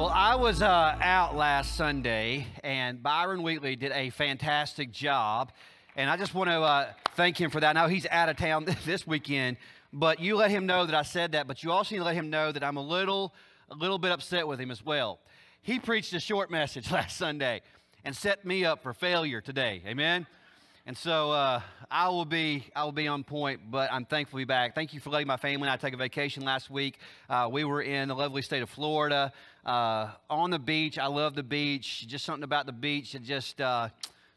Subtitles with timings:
[0.00, 5.52] Well, I was uh, out last Sunday, and Byron Wheatley did a fantastic job.
[5.94, 7.74] And I just want to uh, thank him for that.
[7.74, 9.58] Now he's out of town this weekend,
[9.92, 11.46] but you let him know that I said that.
[11.46, 13.34] But you also need to let him know that I'm a little,
[13.68, 15.18] a little bit upset with him as well.
[15.60, 17.60] He preached a short message last Sunday
[18.02, 19.82] and set me up for failure today.
[19.86, 20.26] Amen.
[20.86, 21.60] And so uh,
[21.90, 24.74] I will be I will be on point, but I'm thankful to be back.
[24.74, 26.98] Thank you for letting my family and I take a vacation last week.
[27.28, 29.30] Uh, we were in the lovely state of Florida
[29.64, 30.98] uh, on the beach.
[30.98, 32.06] I love the beach.
[32.06, 33.88] Just something about the beach that just uh,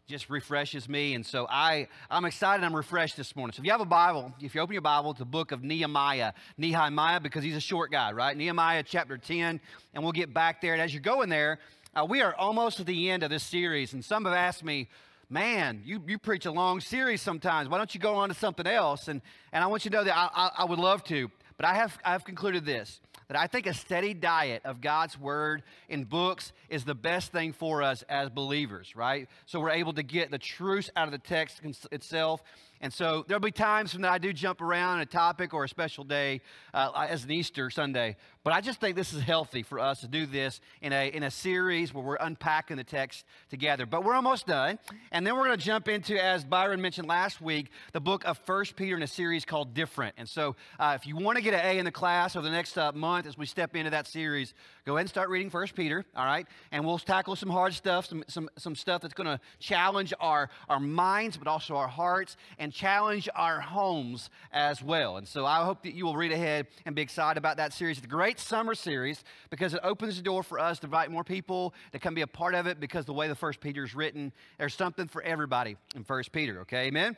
[0.07, 1.13] just refreshes me.
[1.13, 2.63] And so I I'm excited.
[2.63, 3.53] I'm refreshed this morning.
[3.53, 5.63] So if you have a Bible, if you open your Bible, it's the book of
[5.63, 6.33] Nehemiah.
[6.57, 8.35] Nehemiah because he's a short guy, right?
[8.35, 9.59] Nehemiah chapter 10,
[9.93, 10.73] and we'll get back there.
[10.73, 11.59] And as you're going there,
[11.95, 14.89] uh, we are almost at the end of this series, and some have asked me
[15.29, 17.67] man, you, you preach a long series sometimes.
[17.67, 19.07] Why don't you go on to something else?
[19.07, 19.19] And,
[19.51, 21.31] and I want you to know that I, I, I would love to.
[21.57, 22.99] But I have, I have concluded this
[23.35, 27.83] I think a steady diet of God's word in books is the best thing for
[27.83, 29.27] us as believers, right?
[29.45, 32.41] So we're able to get the truth out of the text itself
[32.83, 36.03] and so there'll be times when I do jump around a topic or a special
[36.03, 36.41] day
[36.73, 38.17] uh, as an Easter Sunday.
[38.43, 41.23] But I just think this is healthy for us to do this in a, in
[41.23, 43.85] a series where we're unpacking the text together.
[43.85, 44.79] But we're almost done.
[45.13, 48.37] And then we're going to jump into, as Byron mentioned last week, the book of
[48.39, 50.15] First Peter in a series called Different.
[50.17, 52.51] And so uh, if you want to get an A in the class over the
[52.51, 54.53] next uh, month as we step into that series,
[54.85, 56.45] go ahead and start reading First Peter, all right?
[56.73, 60.49] And we'll tackle some hard stuff, some, some, some stuff that's going to challenge our,
[60.67, 65.17] our minds, but also our hearts, and challenge our homes as well.
[65.17, 67.97] And so I hope that you will read ahead and be excited about that series.
[67.97, 71.23] It's a great summer series because it opens the door for us to invite more
[71.23, 73.95] people to come be a part of it because the way the First Peter is
[73.95, 76.87] written, there's something for everybody in First Peter, okay?
[76.87, 77.15] Amen?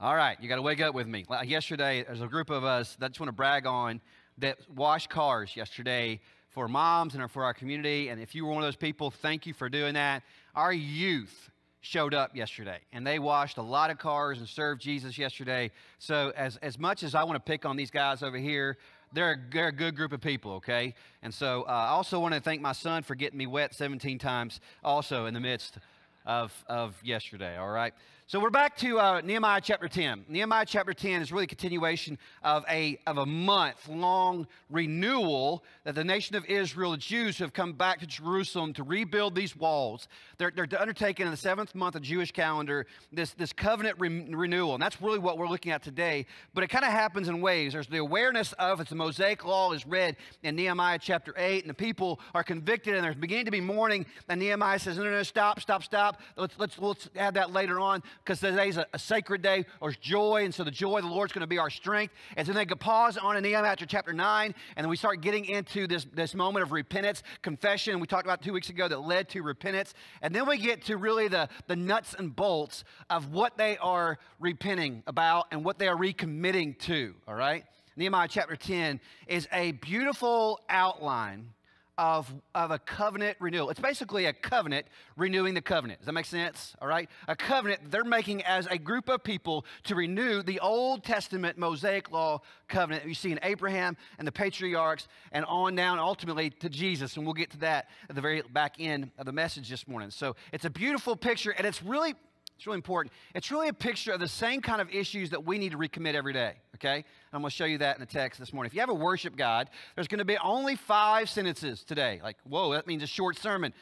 [0.00, 1.24] All right, you got to wake up with me.
[1.44, 4.00] Yesterday, there's a group of us that I just want to brag on
[4.38, 8.08] that washed cars yesterday for moms and for our community.
[8.08, 10.22] And if you were one of those people, thank you for doing that.
[10.54, 15.18] Our youth showed up yesterday and they washed a lot of cars and served Jesus
[15.18, 15.70] yesterday.
[15.98, 18.76] So, as, as much as I want to pick on these guys over here,
[19.12, 20.94] they're a, they're a good group of people, okay?
[21.22, 24.18] And so, uh, I also want to thank my son for getting me wet 17
[24.18, 25.78] times, also in the midst
[26.26, 27.94] of, of yesterday, all right?
[28.30, 30.26] So we're back to uh, Nehemiah chapter 10.
[30.28, 35.94] Nehemiah chapter 10 is really a continuation of a, of a month long renewal that
[35.94, 40.08] the nation of Israel, the Jews, have come back to Jerusalem to rebuild these walls.
[40.36, 44.74] They're, they're undertaking in the seventh month of Jewish calendar this, this covenant re- renewal.
[44.74, 46.26] And that's really what we're looking at today.
[46.52, 47.72] But it kind of happens in waves.
[47.72, 51.70] There's the awareness of it's the Mosaic law is read in Nehemiah chapter 8, and
[51.70, 54.04] the people are convicted and there's beginning to be mourning.
[54.28, 56.20] And Nehemiah says, No, no, no, stop, stop, stop.
[56.36, 60.44] Let's, let's, let's have that later on because today's a, a sacred day or joy,
[60.44, 62.14] and so the joy of the Lord's going to be our strength.
[62.36, 65.44] And so they could pause on in Nehemiah chapter 9, and then we start getting
[65.44, 69.28] into this, this moment of repentance, confession, we talked about two weeks ago that led
[69.30, 69.94] to repentance.
[70.22, 74.18] And then we get to really the, the nuts and bolts of what they are
[74.40, 77.64] repenting about and what they are recommitting to, all right?
[77.96, 81.50] Nehemiah chapter 10 is a beautiful outline
[81.98, 83.70] of, of a covenant renewal.
[83.70, 84.86] It's basically a covenant
[85.16, 85.98] renewing the covenant.
[86.00, 86.76] Does that make sense?
[86.80, 87.10] All right?
[87.26, 92.12] A covenant they're making as a group of people to renew the Old Testament Mosaic
[92.12, 96.68] law covenant that you see in Abraham and the patriarchs and on down ultimately to
[96.68, 97.16] Jesus.
[97.16, 100.10] And we'll get to that at the very back end of the message this morning.
[100.10, 102.14] So it's a beautiful picture and it's really
[102.58, 103.14] it's really important.
[103.36, 106.14] It's really a picture of the same kind of issues that we need to recommit
[106.14, 106.96] every day, okay?
[106.96, 108.66] And I'm going to show you that in the text this morning.
[108.66, 112.18] If you have a worship guide, there's going to be only five sentences today.
[112.20, 113.72] Like, whoa, that means a short sermon.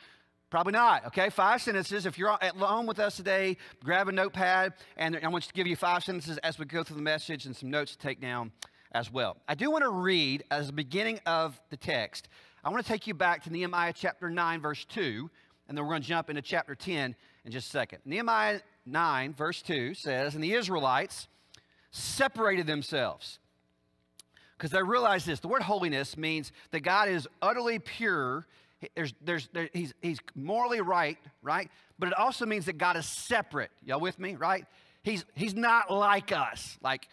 [0.50, 1.31] Probably not, okay?
[1.31, 2.04] Five sentences.
[2.04, 5.54] If you're at home with us today, grab a notepad, and I want you to
[5.54, 8.20] give you five sentences as we go through the message and some notes to take
[8.20, 8.53] down
[8.93, 9.38] as well.
[9.48, 12.28] I do want to read as the beginning of the text.
[12.62, 15.31] I want to take you back to Nehemiah chapter 9, verse 2,
[15.66, 18.00] and then we're going to jump into chapter 10 in just a second.
[18.04, 21.28] Nehemiah 9, verse 2 says, And the Israelites
[21.92, 23.38] separated themselves
[24.58, 25.40] because they realized this.
[25.40, 28.46] The word holiness means that God is utterly pure.
[28.94, 31.70] There's, there's, there, he's, he's morally right, right?
[31.98, 33.70] But it also means that God is separate.
[33.84, 34.66] Y'all with me, right?
[35.02, 36.76] He's, he's not like us.
[36.82, 37.08] Like,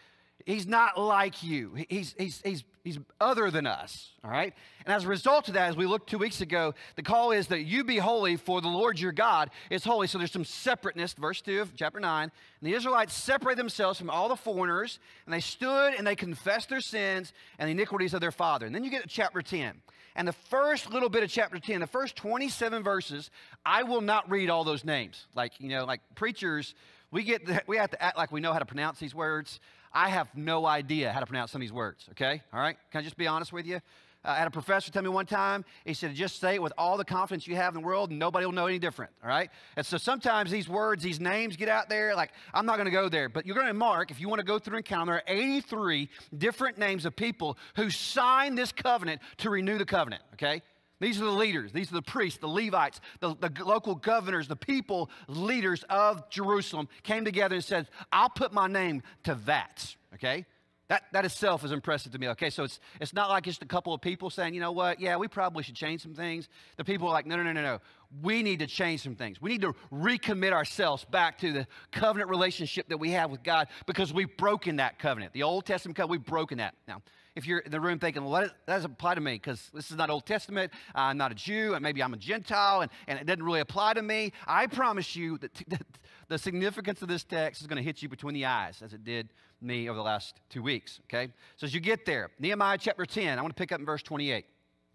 [0.46, 1.74] he's not like you.
[1.90, 4.54] He's, he's, he's He's other than us, all right?
[4.86, 7.48] And as a result of that, as we looked two weeks ago, the call is
[7.48, 10.08] that you be holy, for the Lord your God is holy.
[10.08, 12.24] So there's some separateness, verse 2 of chapter 9.
[12.24, 12.32] And
[12.62, 16.82] the Israelites separated themselves from all the foreigners, and they stood and they confessed their
[16.82, 18.66] sins and the iniquities of their father.
[18.66, 19.82] And then you get to chapter 10.
[20.18, 23.32] And the first little bit of chapter 10, the first 27 verses,
[23.66, 25.26] I will not read all those names.
[25.36, 26.76] Like, you know, like preachers,
[27.12, 29.62] we get the, we have to act like we know how to pronounce these words.
[29.94, 32.42] I have no idea how to pronounce some of these words, okay?
[32.52, 32.78] All right?
[32.92, 33.80] Can I just be honest with you?
[34.26, 36.74] uh, I had a professor tell me one time, he said, just say it with
[36.78, 39.30] all the confidence you have in the world, and nobody will know any different, all
[39.30, 39.50] right?
[39.76, 43.10] And so sometimes these words, these names get out there, like, I'm not to go
[43.10, 45.24] there, but you're to mark, if you want to go through and count, there are
[45.28, 50.62] 83 different names of people who signed this covenant to renew the covenant, okay?
[51.04, 51.74] These are the leaders.
[51.74, 56.88] These are the priests, the Levites, the, the, local governors, the people, leaders of Jerusalem
[57.04, 59.98] came together and said, I'll put my name to that.
[60.14, 60.46] Okay?
[60.88, 62.30] That, that itself is impressive to me.
[62.30, 65.02] Okay, so it's, it's not like just a couple of people saying, you know what,
[65.02, 66.48] yeah, we probably should change some things.
[66.78, 67.80] The people are like, no, no, no, no, no.
[68.22, 69.42] We need to change some things.
[69.42, 73.68] We need to recommit ourselves back to the covenant relationship that we have with God
[73.88, 75.34] because we've broken that covenant.
[75.34, 76.76] The Old Testament covenant, we've broken that.
[76.88, 77.02] Now,
[77.36, 79.98] if you're in the room thinking, well, that doesn't apply to me because this is
[79.98, 83.26] not Old Testament, I'm not a Jew, and maybe I'm a Gentile, and, and it
[83.26, 85.86] doesn't really apply to me, I promise you that, that
[86.28, 89.04] the significance of this text is going to hit you between the eyes as it
[89.04, 89.30] did
[89.62, 91.32] me over the last two weeks, okay?
[91.56, 94.04] So as you get there, Nehemiah chapter 10, I want to pick up in verse
[94.04, 94.46] 28.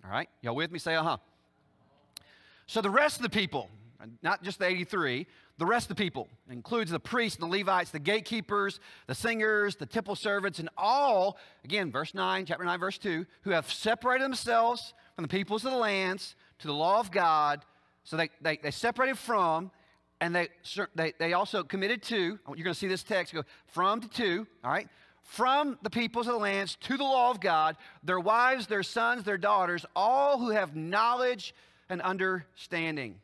[0.04, 0.28] All right?
[0.42, 0.78] Y'all with me?
[0.78, 1.16] Say, uh huh.
[2.66, 3.70] So the rest of the people,
[4.22, 5.26] not just the 83,
[5.58, 8.78] the rest of the people includes the priests and the Levites, the gatekeepers,
[9.08, 13.50] the singers, the temple servants, and all, again, verse 9, chapter 9, verse 2, who
[13.50, 17.64] have separated themselves from the peoples of the lands to the law of God.
[18.04, 19.72] So they, they, they separated from,
[20.20, 20.48] and they,
[20.94, 24.46] they, they also committed to, you're going to see this text go from to to,
[24.62, 24.88] all right?
[25.24, 29.24] From the peoples of the lands to the law of God, their wives, their sons,
[29.24, 31.52] their daughters, all who have knowledge
[31.90, 33.16] and understanding.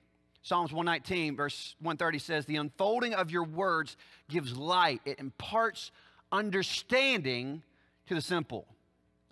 [0.44, 3.96] Psalms 119, verse 130 says, The unfolding of your words
[4.28, 5.90] gives light, it imparts
[6.30, 7.62] understanding
[8.08, 8.66] to the simple.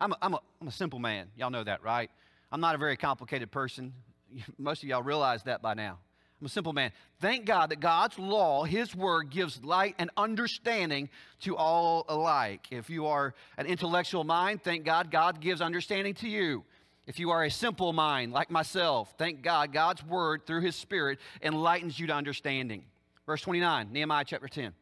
[0.00, 1.29] I'm a, I'm, a, I'm a simple man.
[1.37, 2.11] Y'all know that, right?
[2.50, 3.93] I'm not a very complicated person.
[4.59, 5.99] Most of y'all realize that by now.
[6.41, 6.93] I'm a simple man.
[7.20, 11.11] Thank God that God's law, His word, gives light and understanding
[11.43, 12.69] to all alike.
[12.70, 16.64] If you are an intellectual mind, thank God God gives understanding to you.
[17.06, 21.19] If you are a simple mind like myself, thank God, God's word through his spirit
[21.43, 22.84] enlightens you to understanding.
[23.26, 24.72] Verse 29, Nehemiah chapter 10.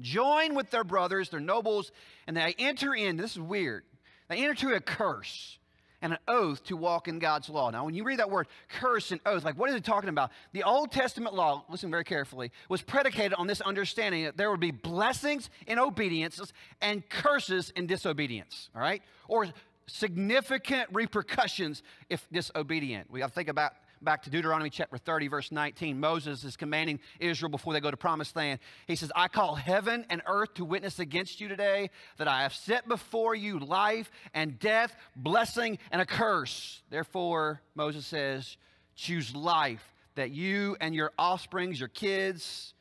[0.00, 1.92] Join with their brothers, their nobles,
[2.26, 3.84] and they enter in, this is weird,
[4.28, 5.58] they enter to a curse
[6.02, 7.70] and an oath to walk in God's law.
[7.70, 10.30] Now, when you read that word curse and oath, like what is it talking about?
[10.52, 14.60] The Old Testament law, listen very carefully, was predicated on this understanding that there would
[14.60, 16.40] be blessings in obedience
[16.82, 19.02] and curses in disobedience, all right?
[19.28, 19.48] Or
[19.86, 23.10] significant repercussions if disobedient.
[23.10, 23.72] We got to think about
[24.02, 25.98] back to Deuteronomy chapter 30, verse 19.
[25.98, 28.60] Moses is commanding Israel before they go to promised land.
[28.86, 32.54] He says, I call heaven and earth to witness against you today that I have
[32.54, 36.82] set before you life and death, blessing and a curse.
[36.90, 38.56] Therefore, Moses says,
[38.94, 42.74] choose life that you and your offsprings, your kids,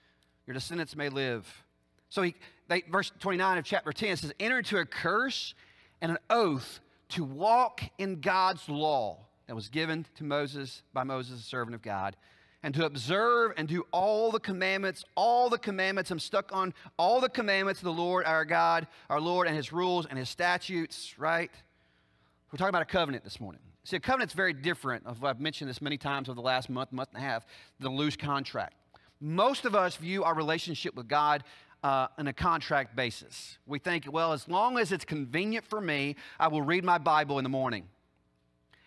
[0.48, 1.64] your descendants may live.
[2.10, 2.36] So he,
[2.68, 5.54] they, verse 29 of chapter 10 says, enter into a curse
[6.02, 6.80] and an oath
[7.10, 11.82] to walk in God's law that was given to Moses by Moses, the servant of
[11.82, 12.16] God,
[12.64, 16.10] and to observe and do all the commandments, all the commandments.
[16.10, 19.72] I'm stuck on all the commandments of the Lord our God, our Lord, and his
[19.72, 21.52] rules and his statutes, right?
[22.52, 23.62] We're talking about a covenant this morning.
[23.84, 25.04] See, a covenant's very different.
[25.06, 27.46] I've mentioned this many times over the last month, month and a half,
[27.80, 28.74] than a loose contract.
[29.22, 31.44] Most of us view our relationship with God
[31.84, 33.58] uh, on a contract basis.
[33.66, 37.38] We think, well, as long as it's convenient for me, I will read my Bible
[37.38, 37.88] in the morning.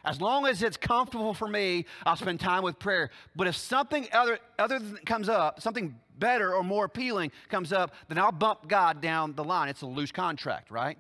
[0.05, 3.11] As long as it's comfortable for me, I'll spend time with prayer.
[3.37, 7.93] But if something other, other than comes up, something better or more appealing comes up,
[8.09, 9.69] then I'll bump God down the line.
[9.69, 10.99] It's a loose contract, right?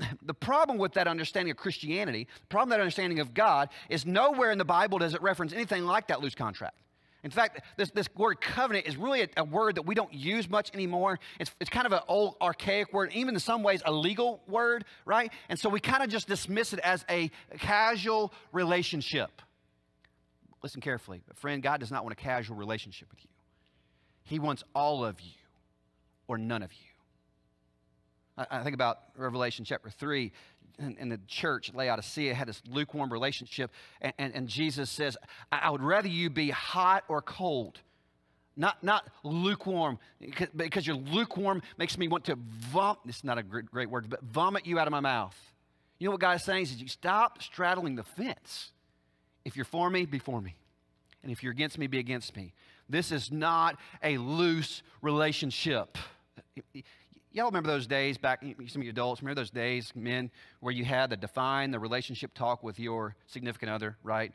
[0.22, 4.06] The problem with that understanding of Christianity, the problem with that understanding of God, is
[4.06, 6.76] nowhere in the Bible does it reference anything like that loose contract.
[7.24, 10.50] In fact, this, this word covenant is really a, a, word that we don't use
[10.50, 11.20] much anymore.
[11.38, 14.84] It's, it's kind of an old, archaic word, even in some ways a legal word,
[15.04, 15.30] right?
[15.48, 19.30] And so we kind of just dismiss it as a casual relationship.
[20.64, 21.22] Listen carefully.
[21.34, 23.30] Friend, God does not want a casual relationship with you,
[24.24, 25.30] He wants all of you
[26.26, 26.86] or none of you.
[28.36, 30.32] I, I think about Revelation chapter 3
[30.78, 33.70] in, the church, Laodicea, had this lukewarm relationship.
[34.00, 35.16] And, and, and Jesus says,
[35.50, 37.80] I, I would rather you be hot or cold.
[38.56, 39.98] Not, not lukewarm,
[40.54, 42.98] because you're lukewarm makes me want to vomit.
[43.08, 45.36] Is not a great, great word, but vomit you out of my mouth.
[45.98, 48.72] You know what God is saying is you stop straddling the fence.
[49.44, 50.54] If you're for me, be for me.
[51.22, 52.52] And if you're against me, be against me.
[52.88, 55.96] This is not a loose relationship.
[57.34, 60.84] Y'all remember those days back, some of you adults, remember those days, men, where you
[60.84, 64.32] had to define the relationship talk with your significant other, right?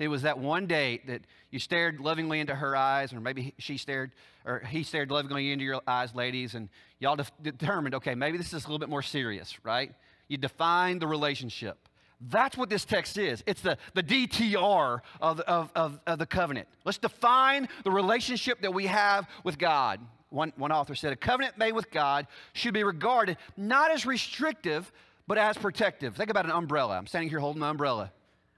[0.00, 3.76] It was that one date that you stared lovingly into her eyes, or maybe she
[3.76, 4.10] stared,
[4.44, 8.52] or he stared lovingly into your eyes, ladies, and y'all de- determined, okay, maybe this
[8.52, 9.92] is a little bit more serious, right?
[10.26, 11.88] You defined the relationship.
[12.20, 13.44] That's what this text is.
[13.46, 16.68] It's the, the DTR of, of, of, of, the covenant.
[16.84, 20.00] Let's define the relationship that we have with God.
[20.30, 24.90] One, one author said, A covenant made with God should be regarded not as restrictive,
[25.26, 26.16] but as protective.
[26.16, 26.96] Think about an umbrella.
[26.96, 28.12] I'm standing here holding my umbrella.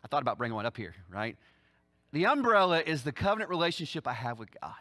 [0.04, 1.36] I thought about bringing one up here, right?
[2.12, 4.74] The umbrella is the covenant relationship I have with God.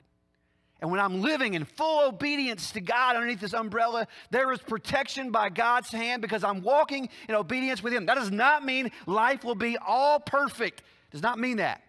[0.81, 5.31] And when I'm living in full obedience to God underneath this umbrella, there is protection
[5.31, 8.07] by God's hand because I'm walking in obedience with Him.
[8.07, 10.81] That does not mean life will be all perfect.
[11.11, 11.81] Does not mean that.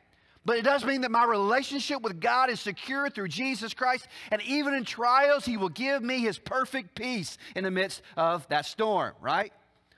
[0.44, 4.08] But it does mean that my relationship with God is secure through Jesus Christ.
[4.30, 8.48] And even in trials, He will give me His perfect peace in the midst of
[8.48, 9.52] that storm, right?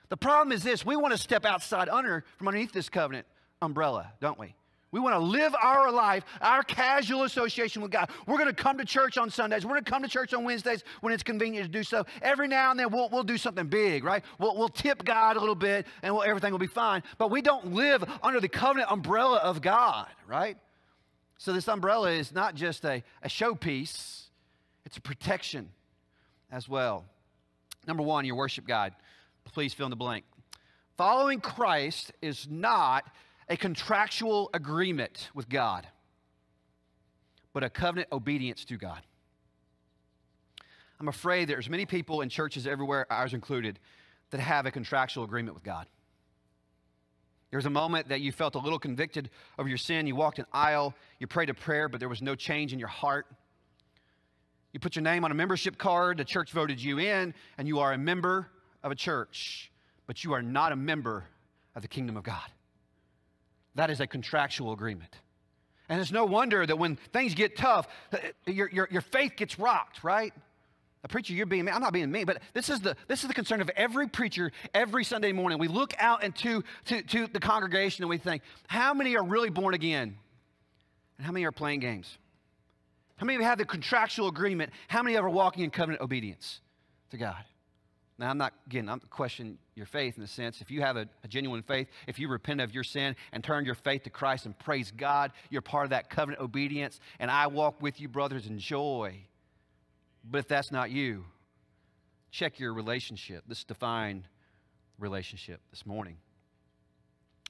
[0.09, 3.25] The problem is this we want to step outside under from underneath this covenant
[3.61, 4.53] umbrella, don't we?
[4.95, 8.09] We want to live our life, our casual association with God.
[8.25, 9.65] We're going to come to church on Sundays.
[9.65, 12.05] We're going to come to church on Wednesdays when it's convenient to do so.
[12.21, 14.23] Every now and then we'll, we'll do something big, right?
[14.39, 17.03] We'll, we'll tip God a little bit and we'll, everything will be fine.
[17.17, 20.57] But we don't live under the covenant umbrella of God, right?
[21.39, 24.27] So this umbrella is not just a, a showpiece,
[24.85, 25.71] it's a protection
[26.53, 27.03] as well.
[27.85, 28.93] Number one, your worship guide.
[29.43, 30.23] Please fill in the blank.
[30.95, 33.03] Following Christ is not
[33.49, 35.87] a contractual agreement with God,
[37.53, 39.01] but a covenant obedience to God.
[40.99, 43.79] I'm afraid there's many people in churches everywhere, ours included,
[44.31, 45.87] that have a contractual agreement with God.
[47.51, 50.07] There's a moment that you felt a little convicted of your sin.
[50.07, 52.87] You walked an aisle, you prayed a prayer, but there was no change in your
[52.87, 53.27] heart.
[54.73, 57.79] You put your name on a membership card, the church voted you in, and you
[57.79, 58.49] are a member
[58.83, 59.71] of a church,
[60.05, 61.25] but you are not a member
[61.75, 62.51] of the kingdom of God.
[63.75, 65.15] That is a contractual agreement.
[65.87, 68.17] And it's no wonder that when things get tough, uh,
[68.47, 70.33] your, your, your faith gets rocked, right?
[71.03, 73.35] A preacher, you're being I'm not being mean, but this is the this is the
[73.35, 75.59] concern of every preacher every Sunday morning.
[75.59, 79.51] We look out into to, to the congregation and we think, how many are really
[79.51, 80.17] born again?
[81.17, 82.17] And how many are playing games?
[83.17, 84.71] How many have the contractual agreement?
[84.87, 86.59] How many are walking in covenant obedience
[87.11, 87.43] to God?
[88.17, 91.07] Now, I'm not, again, I'm questioning your faith in the sense if you have a,
[91.23, 94.45] a, genuine faith, if you repent of your sin and turn your faith to Christ
[94.45, 98.47] and praise God, you're part of that covenant obedience, and I walk with you, brothers,
[98.47, 99.19] in joy.
[100.23, 101.25] But if that's not you,
[102.31, 104.29] check your relationship, this defined
[104.97, 106.15] relationship this morning.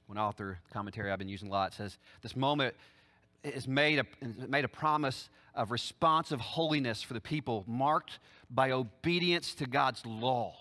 [0.06, 2.74] One author, commentary I've been using a lot, says this moment
[3.44, 4.06] is made a,
[4.48, 8.18] made a promise of responsive holiness for the people, marked
[8.50, 10.54] by obedience to God's law.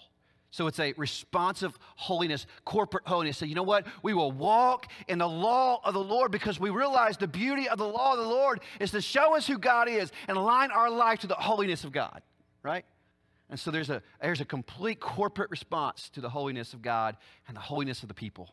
[0.56, 3.38] So it's a responsive holiness, corporate holiness.
[3.38, 3.86] So you know what?
[4.04, 7.78] We will walk in the law of the Lord because we realize the beauty of
[7.78, 10.90] the law of the Lord is to show us who God is and align our
[10.90, 12.22] life to the holiness of God,
[12.64, 12.86] right?
[13.50, 17.18] And so there's a, there's a complete corporate response to the holiness of God
[17.50, 18.50] and the holiness of the people.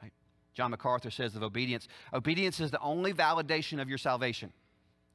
[0.00, 0.12] Right?
[0.54, 4.52] John MacArthur says of obedience obedience is the only validation of your salvation.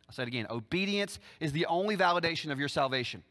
[0.08, 3.24] I'll say it again obedience is the only validation of your salvation.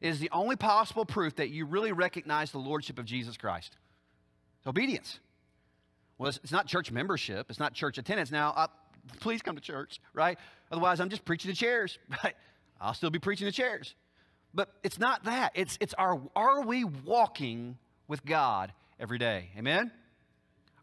[0.00, 3.76] It is the only possible proof that you really recognize the lordship of Jesus Christ.
[4.58, 5.18] It's obedience.
[6.18, 8.30] Well, it's, it's, not church membership, it's not church attendance.
[8.30, 8.66] Now, uh,
[9.20, 10.38] please come to church, right?
[10.70, 12.34] Otherwise, I'm just preaching to chairs, right?
[12.80, 13.94] I'll still be preaching to chairs.
[14.52, 15.52] But it's not that.
[15.54, 19.50] It's, it's our, are we walking with God every day?
[19.58, 19.90] Amen?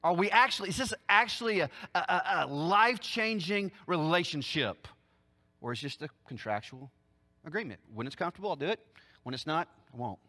[0.03, 4.87] Are we actually, is this actually a, a, a life changing relationship?
[5.61, 6.91] Or is it just a contractual
[7.45, 7.79] agreement?
[7.93, 8.79] When it's comfortable, I'll do it.
[9.23, 10.19] When it's not, I won't.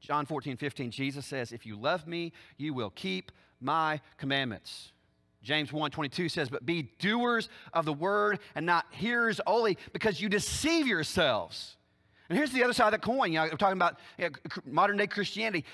[0.00, 4.92] John 14, 15, Jesus says, If you love me, you will keep my commandments.
[5.42, 10.20] James 1 22 says, But be doers of the word and not hearers only, because
[10.20, 11.76] you deceive yourselves.
[12.32, 13.30] And here's the other side of the coin.
[13.30, 14.30] You know, we're talking about you know,
[14.64, 15.66] modern day Christianity.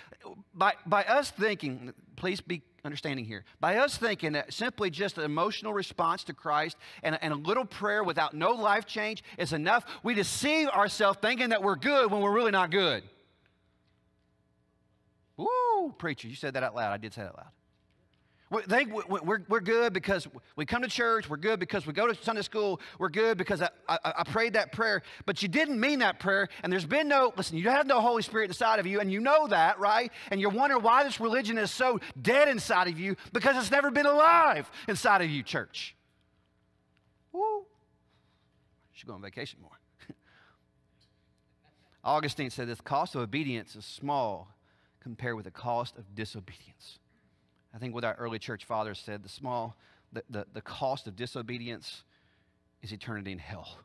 [0.53, 3.45] By, by us thinking, please be understanding here.
[3.61, 7.65] By us thinking that simply just an emotional response to Christ and, and a little
[7.65, 12.23] prayer without no life change is enough, we deceive ourselves thinking that we're good when
[12.23, 13.05] we're really not good.
[15.37, 16.93] Woo, preacher, you said that out loud.
[16.93, 17.53] I did say that out loud.
[18.50, 20.26] We think we're, we're good because
[20.57, 21.28] we come to church.
[21.28, 22.81] We're good because we go to Sunday school.
[22.99, 25.02] We're good because I, I, I, prayed that prayer.
[25.26, 26.49] But you didn't mean that prayer.
[26.62, 29.00] And there's been no, listen, you have no Holy Spirit inside of you.
[29.00, 30.11] And you know that, right?
[30.31, 33.90] And you're wondering why this religion is so dead inside of you because it's never
[33.90, 35.95] been alive inside of you, church.
[37.33, 37.67] Woo.
[38.93, 39.78] Should go on vacation more.
[42.02, 44.49] Augustine said this cost of obedience is small
[45.00, 46.99] compared with the cost of disobedience.
[47.79, 49.77] I think what our early church fathers said the small,
[50.13, 52.03] the, the, the cost of disobedience
[52.83, 53.79] is eternity in hell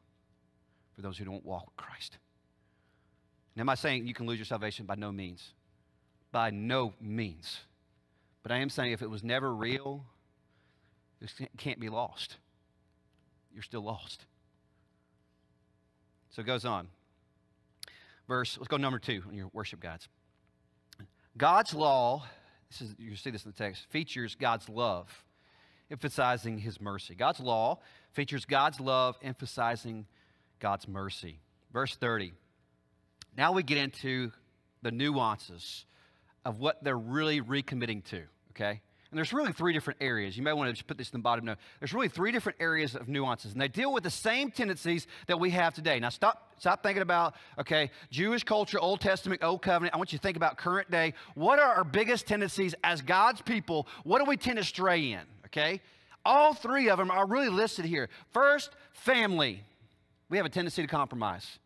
[0.95, 2.17] for those who don't walk with Christ.
[3.55, 4.87] Now, am I saying you can lose your salvation?
[4.87, 5.53] By no means.
[6.31, 7.59] By no means.
[8.41, 10.03] But I am saying if it was never real,
[11.21, 12.37] it can't be lost.
[13.53, 14.25] You're still lost.
[16.31, 16.87] So it goes on.
[18.27, 20.07] Verse, let's go number two on your worship guides.
[21.37, 22.23] God's law,
[22.79, 25.07] this is, you see this in the text, features God's love,
[25.91, 27.15] emphasizing his mercy.
[27.15, 27.79] God's law
[28.11, 30.05] features God's love, emphasizing
[30.59, 31.39] God's mercy.
[31.71, 32.33] Verse 30.
[33.37, 34.31] Now we get into
[34.81, 35.85] the nuances
[36.45, 38.81] of what they're really recommitting to, okay?
[39.13, 40.35] And there's really three different areas.
[40.35, 41.59] You may want to just put this in the bottom note.
[41.79, 45.39] There's really three different areas of nuances, and they deal with the same tendencies that
[45.39, 45.99] we have today.
[45.99, 49.93] Now, stop, stop thinking about, okay, Jewish culture, Old Testament, Old Covenant.
[49.93, 51.13] I want you to think about current day.
[51.35, 53.87] What are our biggest tendencies as God's people?
[54.03, 55.79] What do we tend to stray in, okay?
[56.25, 58.09] All three of them are really listed here.
[58.31, 59.61] First, family.
[60.27, 61.59] We have a tendency to compromise.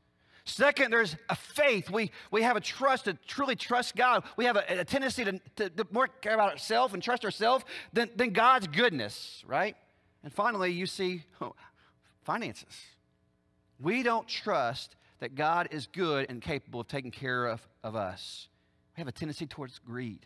[0.47, 1.89] Second, there's a faith.
[1.89, 4.23] We, we have a trust to truly trust God.
[4.37, 7.65] We have a, a tendency to, to, to, more care about ourselves and trust ourselves
[7.91, 9.75] than, than God's goodness, right?
[10.23, 11.53] And finally, you see oh,
[12.23, 12.73] finances.
[13.77, 18.47] We don't trust that God is good and capable of taking care of, of us.
[18.95, 20.25] We have a tendency towards greed.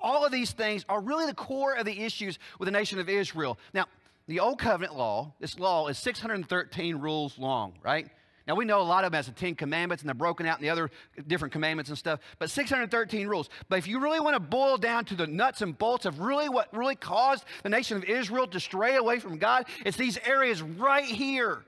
[0.00, 3.08] All of these things are really the core of the issues with the nation of
[3.08, 3.56] Israel.
[3.72, 3.86] Now,
[4.26, 8.08] the Old Covenant law, this law is 613 rules long, right?
[8.46, 10.58] Now, we know a lot of them as the Ten Commandments, and they're broken out
[10.58, 10.90] in the other
[11.26, 13.48] different commandments and stuff, but 613 rules.
[13.68, 16.48] But if you really want to boil down to the nuts and bolts of really
[16.48, 20.62] what really caused the nation of Israel to stray away from God, it's these areas
[20.62, 21.64] right here.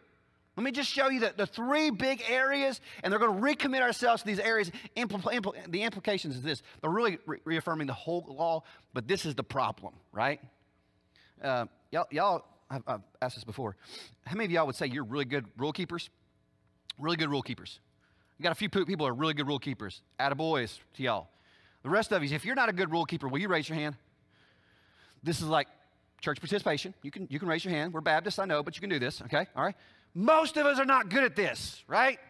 [0.56, 3.80] Let me just show you the, the three big areas, and they're going to recommit
[3.80, 4.70] ourselves to these areas.
[4.96, 8.62] Impl- impl- the implications is this they're really re- reaffirming the whole law,
[8.92, 10.40] but this is the problem, right?
[11.42, 13.76] Uh, y'all, y'all I've, I've asked this before.
[14.24, 16.10] How many of y'all would say you're really good rule keepers?
[17.02, 17.80] Really good rule keepers.
[18.38, 20.02] You got a few people who are really good rule keepers.
[20.20, 21.28] Attaboys to y'all.
[21.82, 23.76] The rest of you, if you're not a good rule keeper, will you raise your
[23.76, 23.96] hand?
[25.24, 25.66] This is like
[26.20, 26.94] church participation.
[27.02, 27.92] You can, you can raise your hand.
[27.92, 29.48] We're Baptists, I know, but you can do this, okay?
[29.56, 29.74] All right?
[30.14, 32.20] Most of us are not good at this, right?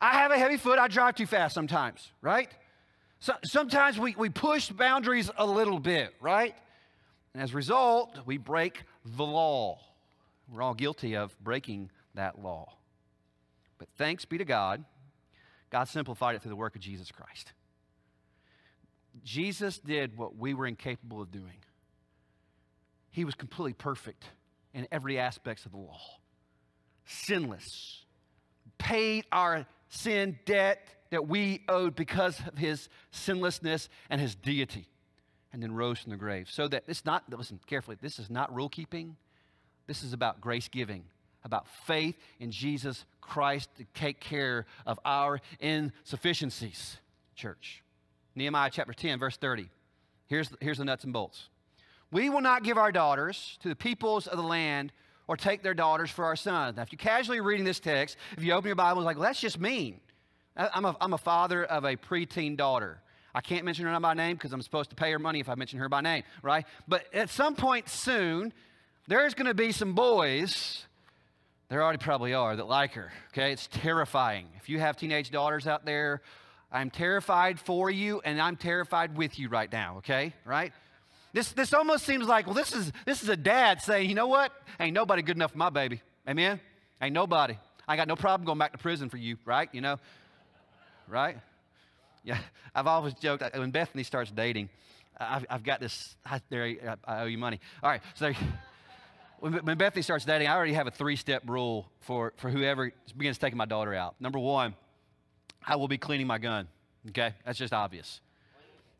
[0.00, 0.80] I have a heavy foot.
[0.80, 2.50] I drive too fast sometimes, right?
[3.20, 6.56] So, sometimes we, we push boundaries a little bit, right?
[7.34, 9.78] And as a result, we break the law.
[10.52, 12.72] We're all guilty of breaking that law.
[13.82, 14.84] But thanks be to God,
[15.68, 17.52] God simplified it through the work of Jesus Christ.
[19.24, 21.64] Jesus did what we were incapable of doing.
[23.10, 24.22] He was completely perfect
[24.72, 25.98] in every aspect of the law,
[27.06, 28.04] sinless,
[28.78, 34.86] paid our sin debt that we owed because of his sinlessness and his deity,
[35.52, 36.48] and then rose from the grave.
[36.48, 39.16] So that it's not, listen carefully, this is not rule keeping,
[39.88, 41.02] this is about grace giving
[41.44, 46.96] about faith in Jesus Christ to take care of our insufficiencies,
[47.34, 47.82] church.
[48.34, 49.68] Nehemiah chapter 10, verse 30.
[50.26, 51.48] Here's, here's the nuts and bolts.
[52.10, 54.92] We will not give our daughters to the peoples of the land
[55.26, 56.76] or take their daughters for our sons.
[56.76, 59.26] Now, if you're casually reading this text, if you open your Bible, it's like, well,
[59.26, 60.00] that's just mean.
[60.56, 63.00] I'm a, I'm a father of a preteen daughter.
[63.34, 65.54] I can't mention her by name because I'm supposed to pay her money if I
[65.54, 66.66] mention her by name, right?
[66.86, 68.52] But at some point soon,
[69.08, 70.84] there's going to be some boys
[71.72, 73.10] there already probably are that like her.
[73.32, 74.46] Okay, it's terrifying.
[74.60, 76.20] If you have teenage daughters out there,
[76.70, 79.96] I'm terrified for you and I'm terrified with you right now.
[79.96, 80.70] Okay, right?
[81.32, 84.26] This this almost seems like well, this is this is a dad saying, you know
[84.26, 84.52] what?
[84.80, 86.02] Ain't nobody good enough for my baby.
[86.28, 86.60] Amen.
[87.00, 87.56] Ain't nobody.
[87.88, 89.70] I got no problem going back to prison for you, right?
[89.72, 89.96] You know,
[91.08, 91.38] right?
[92.22, 92.36] Yeah,
[92.74, 94.68] I've always joked when Bethany starts dating,
[95.18, 96.16] I've, I've got this.
[96.26, 97.60] I, there, I owe you money.
[97.82, 98.36] All right, so when,
[99.42, 103.38] when Bethany starts dating, I already have a three step rule for, for whoever begins
[103.38, 104.14] taking my daughter out.
[104.20, 104.74] Number one,
[105.66, 106.68] I will be cleaning my gun.
[107.08, 107.34] Okay?
[107.44, 108.20] That's just obvious.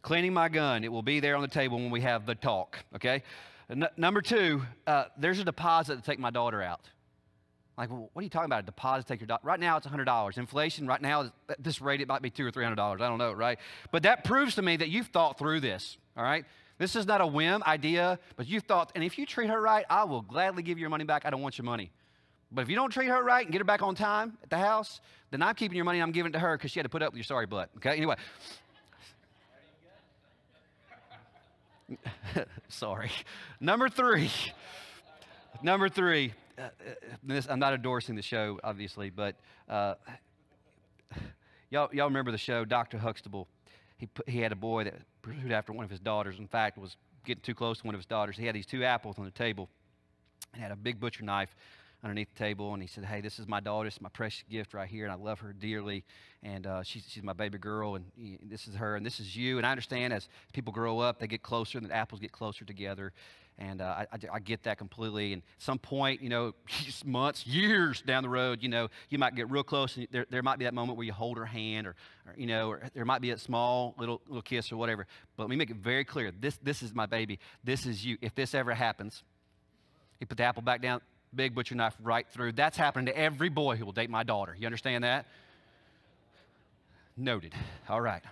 [0.02, 0.82] Cleaning my gun.
[0.82, 2.78] It will be there on the table when we have the talk.
[2.96, 3.22] Okay?
[3.70, 6.80] N- number two, uh, there's a deposit to take my daughter out.
[7.78, 8.64] Like, well, what are you talking about?
[8.64, 9.46] A deposit to take your daughter?
[9.46, 10.38] Right now, it's $100.
[10.38, 12.78] Inflation, right now, at this rate, it might be two or $300.
[12.78, 13.58] I don't know, right?
[13.92, 16.44] But that proves to me that you've thought through this, all right?
[16.82, 19.86] This is not a whim idea, but you thought, and if you treat her right,
[19.88, 21.24] I will gladly give you your money back.
[21.24, 21.92] I don't want your money.
[22.50, 24.58] But if you don't treat her right and get her back on time at the
[24.58, 26.88] house, then I'm keeping your money I'm giving it to her because she had to
[26.88, 27.70] put up with your sorry butt.
[27.76, 28.16] Okay, anyway.
[32.68, 33.12] sorry.
[33.60, 34.32] Number three.
[35.62, 36.34] Number three.
[36.58, 36.68] Uh, uh,
[37.22, 39.36] this, I'm not endorsing the show, obviously, but
[39.68, 39.94] uh,
[41.70, 42.98] y'all, y'all remember the show, Dr.
[42.98, 43.46] Huxtable?
[44.02, 46.40] He, put, he had a boy that pursued after one of his daughters.
[46.40, 48.36] In fact, was getting too close to one of his daughters.
[48.36, 49.68] He had these two apples on the table
[50.52, 51.54] and had a big butcher knife
[52.02, 53.86] underneath the table, and he said, "Hey, this is my daughter.
[53.86, 56.02] This is my precious gift right here, and I love her dearly.
[56.42, 59.36] And uh, she's, she's my baby girl, and he, this is her, and this is
[59.36, 59.58] you.
[59.58, 62.64] And I understand as people grow up, they get closer, and the apples get closer
[62.64, 63.12] together.
[63.58, 65.34] And uh, I, I, get that completely.
[65.34, 66.54] And some point, you know,
[67.04, 70.42] months, years down the road, you know, you might get real close, and there, there
[70.42, 71.94] might be that moment where you hold her hand, or,
[72.26, 75.06] or, you know, or there might be a small little little kiss or whatever.
[75.36, 77.38] But let me make it very clear: this this is my baby.
[77.62, 78.16] This is you.
[78.20, 79.22] If this ever happens,
[80.18, 81.00] he put the apple back down,
[81.34, 82.52] big butcher knife right through.
[82.52, 84.56] That's happening to every boy who will date my daughter.
[84.58, 85.26] You understand that?
[87.16, 87.54] Noted.
[87.88, 88.22] All right.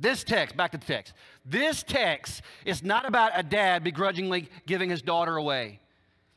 [0.00, 1.14] This text, back to the text.
[1.44, 5.80] This text is not about a dad begrudgingly giving his daughter away.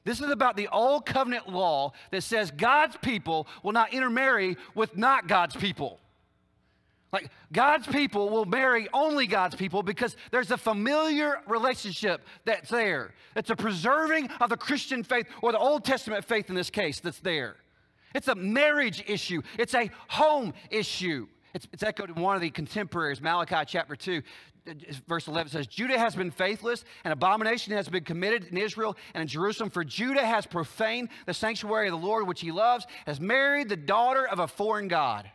[0.05, 4.97] This is about the old covenant law that says God's people will not intermarry with
[4.97, 5.99] not God's people.
[7.11, 13.13] Like God's people will marry only God's people because there's a familiar relationship that's there.
[13.35, 16.99] It's a preserving of the Christian faith or the Old Testament faith in this case
[16.99, 17.55] that's there.
[18.13, 21.27] It's a marriage issue, it's a home issue.
[21.53, 24.21] It's, it's echoed in one of the contemporaries, Malachi chapter 2.
[25.07, 29.21] Verse 11 says, Judah has been faithless, and abomination has been committed in Israel and
[29.21, 29.69] in Jerusalem.
[29.69, 33.77] For Judah has profaned the sanctuary of the Lord, which he loves, has married the
[33.77, 35.29] daughter of a foreign God.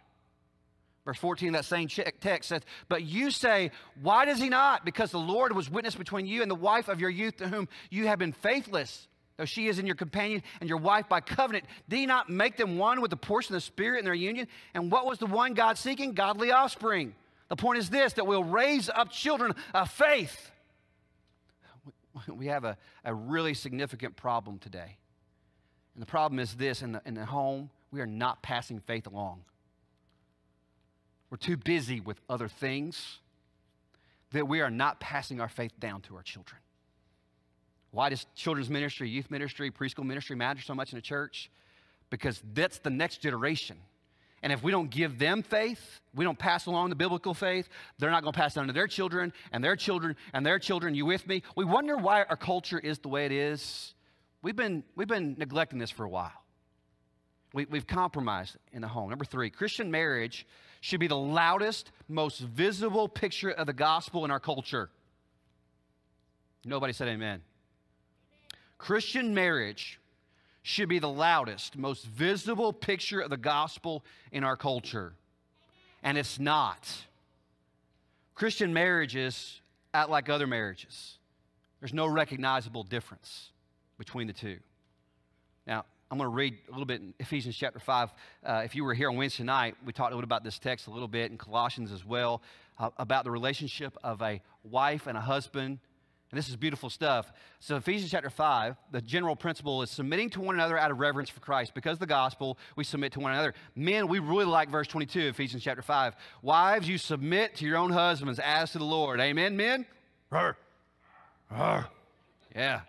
[1.05, 4.85] Verse 14, that same text says, But you say, Why does he not?
[4.85, 7.68] Because the Lord was witness between you and the wife of your youth to whom
[7.90, 9.09] you have been faithless.
[9.37, 12.57] Though she is in your companion and your wife by covenant, did he not make
[12.57, 14.47] them one with the portion of the Spirit in their union?
[14.75, 16.12] And what was the one God seeking?
[16.12, 17.14] Godly offspring.
[17.49, 20.51] The point is this that we'll raise up children of faith.
[22.29, 24.99] We have a, a really significant problem today.
[25.94, 29.07] And the problem is this in the, in the home, we are not passing faith
[29.07, 29.44] along.
[31.29, 33.18] We're too busy with other things
[34.31, 36.61] that we are not passing our faith down to our children.
[37.94, 41.48] Why does children's ministry, youth ministry, preschool ministry matter so much in the church?
[42.11, 43.76] Because that's the next generation.
[44.42, 48.11] And if we don't give them faith, we don't pass along the biblical faith, they're
[48.11, 50.96] not going to pass it on to their children and their children and their children.
[50.96, 51.44] You with me?
[51.54, 53.94] We wonder why our culture is the way it is.
[54.42, 56.33] We've been, we've been neglecting this for a while.
[57.52, 59.09] We, we've compromised in the home.
[59.09, 60.48] Number three, Christian marriage
[60.80, 64.90] should be the loudest, most visible picture of the gospel in our culture.
[66.64, 67.40] Nobody said amen.
[68.85, 69.99] Christian marriage
[70.62, 75.14] should be the loudest, most visible picture of the gospel in our culture.
[76.03, 76.87] And it's not.
[78.35, 79.62] Christian marriages
[79.94, 81.16] act like other marriages.
[81.81, 83.53] There's no recognizable difference
[83.97, 84.59] between the two.
[85.66, 88.12] Now, I'm going to read a little bit in Ephesians chapter 5.
[88.44, 90.88] Uh, if you were here on Wednesday night, we talked a little about this text
[90.88, 92.42] a little bit in Colossians as well,
[92.79, 95.79] uh, about the relationship of a wife and a husband.
[96.35, 97.33] And this is beautiful stuff.
[97.61, 101.31] So, Ephesians chapter 5, the general principle is submitting to one another out of reverence
[101.31, 101.75] for Christ.
[101.75, 103.55] Because of the gospel, we submit to one another.
[103.77, 106.16] Men, we really like verse 22, Ephesians chapter 5.
[106.42, 109.20] Wives, you submit to your own husbands as to the Lord.
[109.20, 109.87] Amen, men?
[112.53, 112.81] Yeah.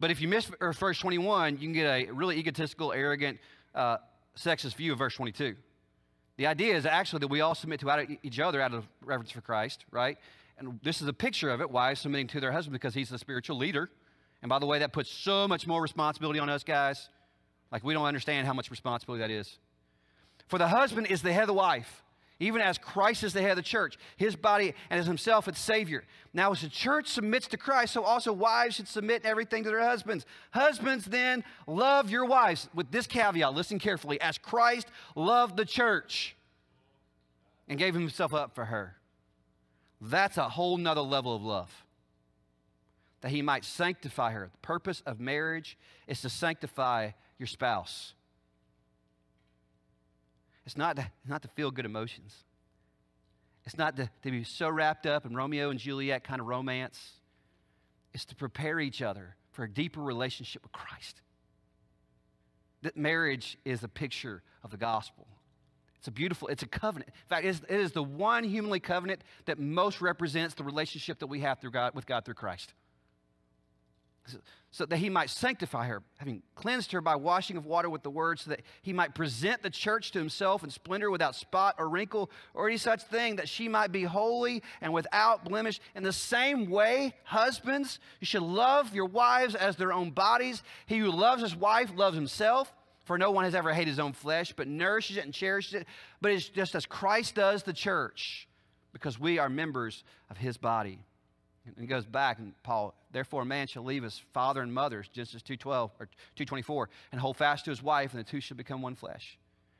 [0.00, 3.38] But if you miss verse 21, you can get a really egotistical, arrogant,
[3.74, 3.98] uh,
[4.34, 5.56] sexist view of verse 22.
[6.38, 9.42] The idea is actually that we all submit to each other out of reverence for
[9.42, 10.16] Christ, right?
[10.58, 11.70] And this is a picture of it.
[11.70, 13.90] Wives submitting to their husband because he's the spiritual leader.
[14.42, 17.08] And by the way, that puts so much more responsibility on us guys.
[17.70, 19.58] Like we don't understand how much responsibility that is.
[20.48, 22.02] For the husband is the head of the wife
[22.38, 25.58] even as Christ is the head of the church, his body, and as himself its
[25.58, 26.04] Savior.
[26.34, 29.82] Now, as the church submits to Christ, so also wives should submit everything to their
[29.82, 30.26] husbands.
[30.50, 32.68] Husbands, then, love your wives.
[32.74, 36.36] With this caveat, listen carefully, as Christ loved the church
[37.68, 38.96] and gave himself up for her.
[40.06, 41.84] That's a whole nother level of love.
[43.22, 44.48] That he might sanctify her.
[44.52, 48.14] The purpose of marriage is to sanctify your spouse.
[50.64, 52.34] It's not to, not to feel good emotions.
[53.64, 57.14] It's not to, to be so wrapped up in Romeo and Juliet kind of romance.
[58.14, 61.20] It's to prepare each other for a deeper relationship with Christ.
[62.82, 65.26] That marriage is a picture of the gospel.
[66.06, 67.10] It's a beautiful, it's a covenant.
[67.10, 71.18] In fact, it is, it is the one humanly covenant that most represents the relationship
[71.18, 72.74] that we have through God, with God through Christ
[74.70, 78.10] so that he might sanctify her, having cleansed her by washing of water with the
[78.10, 81.88] word, so that he might present the church to himself in splendor without spot or
[81.88, 85.80] wrinkle or any such thing, that she might be holy and without blemish.
[85.94, 90.62] In the same way, husbands, you should love your wives as their own bodies.
[90.86, 92.72] He who loves his wife loves himself.
[93.06, 95.86] For no one has ever hated his own flesh, but nourishes it and cherishes it.
[96.20, 98.48] But it's just as Christ does the church,
[98.92, 100.98] because we are members of his body.
[101.64, 105.04] And it goes back, and Paul, therefore a man shall leave his father and mother,
[105.12, 108.82] Genesis 2.12 or 2.24, and hold fast to his wife, and the two shall become
[108.82, 109.38] one flesh.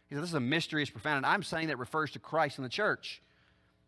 [0.08, 2.58] He said, this is a mystery, it's profound, and I'm saying that refers to Christ
[2.58, 3.20] and the church.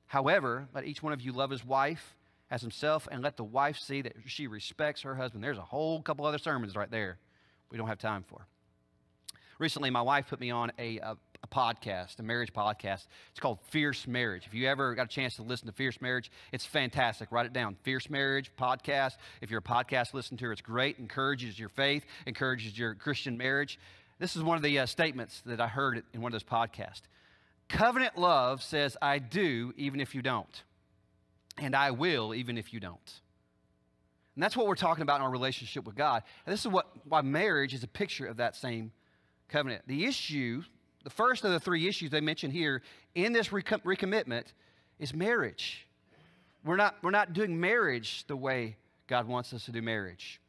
[0.07, 2.17] However, let each one of you love his wife
[2.51, 5.45] as himself, and let the wife see that she respects her husband.
[5.45, 7.19] There's a whole couple other sermons right there
[7.71, 8.49] we don't have time for.
[9.59, 13.09] Recently, my wife put me on a, a, a, podcast, a marriage podcast.
[13.31, 14.47] It's called Fierce Marriage.
[14.47, 17.33] If you ever got a chance to listen to Fierce Marriage, it's fantastic.
[17.33, 17.77] Write it down.
[17.83, 19.17] Fierce Marriage podcast.
[19.41, 21.01] If you're a podcast listener, it's great.
[21.01, 23.81] Encourages your faith, encourages your Christian marriage.
[24.21, 27.03] This is one of the uh, statements that I heard in one of those podcasts.
[27.69, 30.63] Covenant love says, I do even if you don't,
[31.57, 33.21] and I will even if you don't.
[34.37, 36.23] And that's what we're talking about in our relationship with God.
[36.47, 38.93] And this is what why marriage is a picture of that same
[39.49, 39.83] covenant.
[39.87, 40.63] The issue,
[41.05, 42.83] the first of the three issues they mention here
[43.15, 44.47] in this recom- recommitment
[44.99, 45.87] is marriage.
[46.65, 50.41] We're not, we're not doing marriage the way God wants us to do marriage.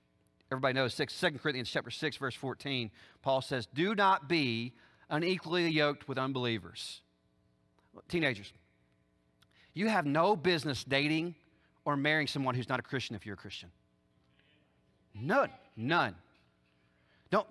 [0.51, 2.89] Everybody knows 6, 2 Corinthians chapter 6, verse 14,
[3.21, 4.73] Paul says, Do not be
[5.09, 7.01] unequally yoked with unbelievers.
[8.07, 8.51] Teenagers,
[9.73, 11.35] you have no business dating
[11.85, 13.69] or marrying someone who's not a Christian if you're a Christian.
[15.13, 15.49] None.
[15.75, 16.15] None.
[17.31, 17.47] Don't,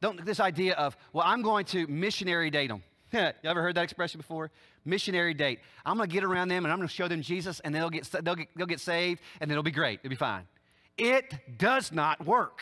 [0.00, 2.82] don't, this idea of, well, I'm going to missionary date them.
[3.12, 4.50] you ever heard that expression before?
[4.84, 5.60] Missionary date.
[5.84, 7.90] I'm going to get around them and I'm going to show them Jesus and they'll
[7.90, 10.00] get, they'll, get, they'll get saved and it'll be great.
[10.02, 10.44] It'll be fine.
[10.98, 12.60] It does not work.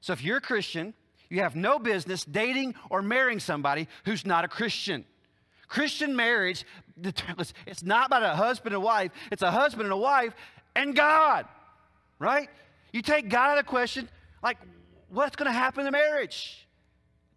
[0.00, 0.94] So if you're a Christian,
[1.28, 5.04] you have no business dating or marrying somebody who's not a Christian.
[5.68, 6.64] Christian marriage,
[7.66, 10.34] it's not about a husband and wife, it's a husband and a wife
[10.74, 11.46] and God,
[12.18, 12.48] right?
[12.92, 14.08] You take God out of the question,
[14.42, 14.56] like,
[15.08, 16.66] what's going to happen to marriage?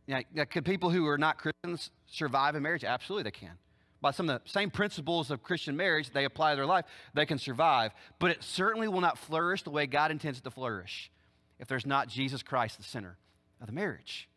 [0.08, 2.84] Yeah, could people who are not Christians survive in marriage?
[2.84, 3.58] Absolutely, they can.
[4.02, 7.26] By some of the same principles of Christian marriage, they apply to their life, they
[7.26, 7.92] can survive.
[8.20, 11.12] But it certainly will not flourish the way God intends it to flourish
[11.60, 13.18] if there's not Jesus Christ the center
[13.62, 14.28] of the marriage.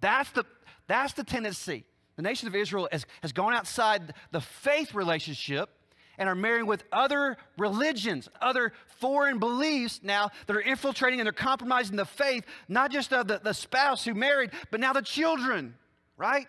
[0.00, 0.44] That's the,
[0.86, 1.84] that's the tendency.
[2.16, 5.70] The nation of Israel has, has gone outside the faith relationship
[6.18, 11.32] and are marrying with other religions, other foreign beliefs now that are infiltrating and they're
[11.32, 15.74] compromising the faith, not just of the, the spouse who married, but now the children,
[16.16, 16.46] right?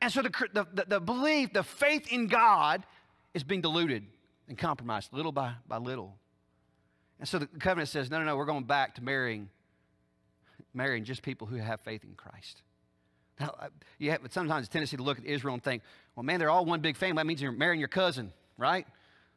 [0.00, 2.84] And so the, the, the belief, the faith in God
[3.34, 4.04] is being diluted
[4.48, 6.14] and compromised little by, by little.
[7.18, 9.48] And so the covenant says, no, no, no, we're going back to marrying,
[10.74, 12.62] marrying just people who have faith in Christ.
[13.40, 15.82] Now, uh, you have sometimes a tendency to look at Israel and think,
[16.14, 17.16] well, man, they're all one big family.
[17.16, 18.86] That means you're marrying your cousin, right?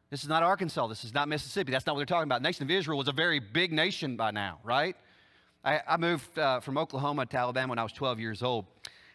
[0.09, 0.87] This is not Arkansas.
[0.87, 1.71] This is not Mississippi.
[1.71, 2.41] That's not what they're talking about.
[2.41, 4.95] The nation of Israel was a very big nation by now, right?
[5.63, 8.65] I, I moved uh, from Oklahoma to Alabama when I was 12 years old.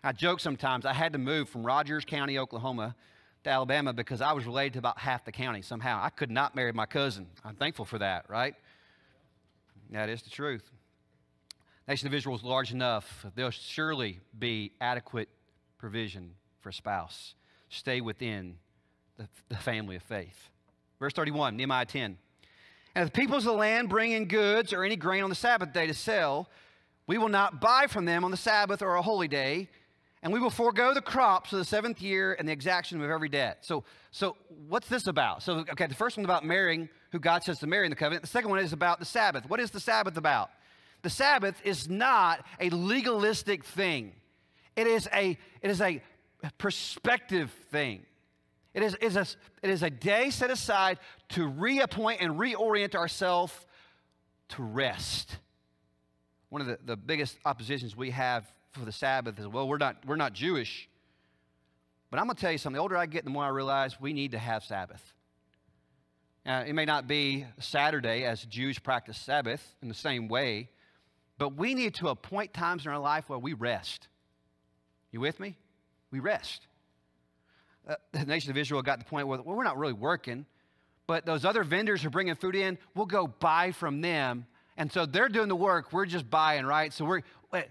[0.05, 2.95] I joke sometimes I had to move from Rogers County, Oklahoma
[3.43, 6.01] to Alabama because I was related to about half the county somehow.
[6.01, 7.27] I could not marry my cousin.
[7.45, 8.55] I'm thankful for that, right?
[9.91, 10.71] That is the truth.
[11.87, 13.27] The nation of Israel is large enough.
[13.35, 15.29] There'll surely be adequate
[15.79, 17.35] provision for a spouse.
[17.69, 18.57] Stay within
[19.17, 20.51] the, the family of faith.
[21.05, 22.17] Verse 31, Nehemiah 10.
[22.95, 25.37] And if the peoples of the land bring in goods or any grain on the
[25.37, 26.49] Sabbath day to sell,
[27.07, 29.69] we will not buy from them on the Sabbath or a holy day,
[30.23, 33.29] and we will forego the crops of the seventh year and the exaction of every
[33.29, 33.59] debt.
[33.61, 34.35] So, so
[34.67, 35.43] what's this about?
[35.43, 38.23] So, okay, the first one's about marrying who God says to marry in the covenant.
[38.23, 39.47] The second one is about the Sabbath.
[39.47, 40.49] What is the Sabbath about?
[41.03, 44.13] The Sabbath is not a legalistic thing.
[44.75, 46.01] It is a, it is a
[46.57, 48.07] perspective thing.
[48.75, 49.27] It is, is a,
[49.63, 50.99] it is a day set aside
[51.31, 53.55] to reappoint and reorient ourselves
[54.51, 55.39] to rest.
[56.49, 60.05] One of the, the biggest oppositions we have for the Sabbath is well, we're not,
[60.05, 60.89] we're not Jewish.
[62.11, 62.77] But I'm going to tell you something.
[62.77, 65.03] The older I get, the more I realize we need to have Sabbath.
[66.45, 70.69] Now, it may not be Saturday as Jews practice Sabbath in the same way,
[71.39, 74.09] but we need to appoint times in our life where we rest.
[75.11, 75.57] You with me?
[76.11, 76.67] We rest
[77.89, 80.47] uh, the nation of Israel got to the point where well, we're not really working,
[81.07, 84.47] but those other vendors are bringing food in, we'll go buy from them.
[84.77, 86.93] And so they're doing the work, we're just buying, right?
[86.93, 87.23] So we're,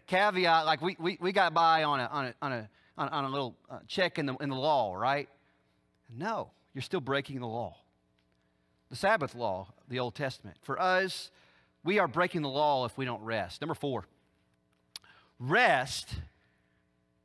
[0.07, 3.25] caveat, like we, we, we got by on a, on a, on a, on, on
[3.25, 5.27] a little uh, check in the, in the law, right?
[6.15, 7.75] No, you're still breaking the law.
[8.89, 10.57] The Sabbath law, the Old Testament.
[10.61, 11.31] For us,
[11.83, 13.59] we are breaking the law if we don't rest.
[13.59, 14.05] Number four,
[15.39, 16.15] rest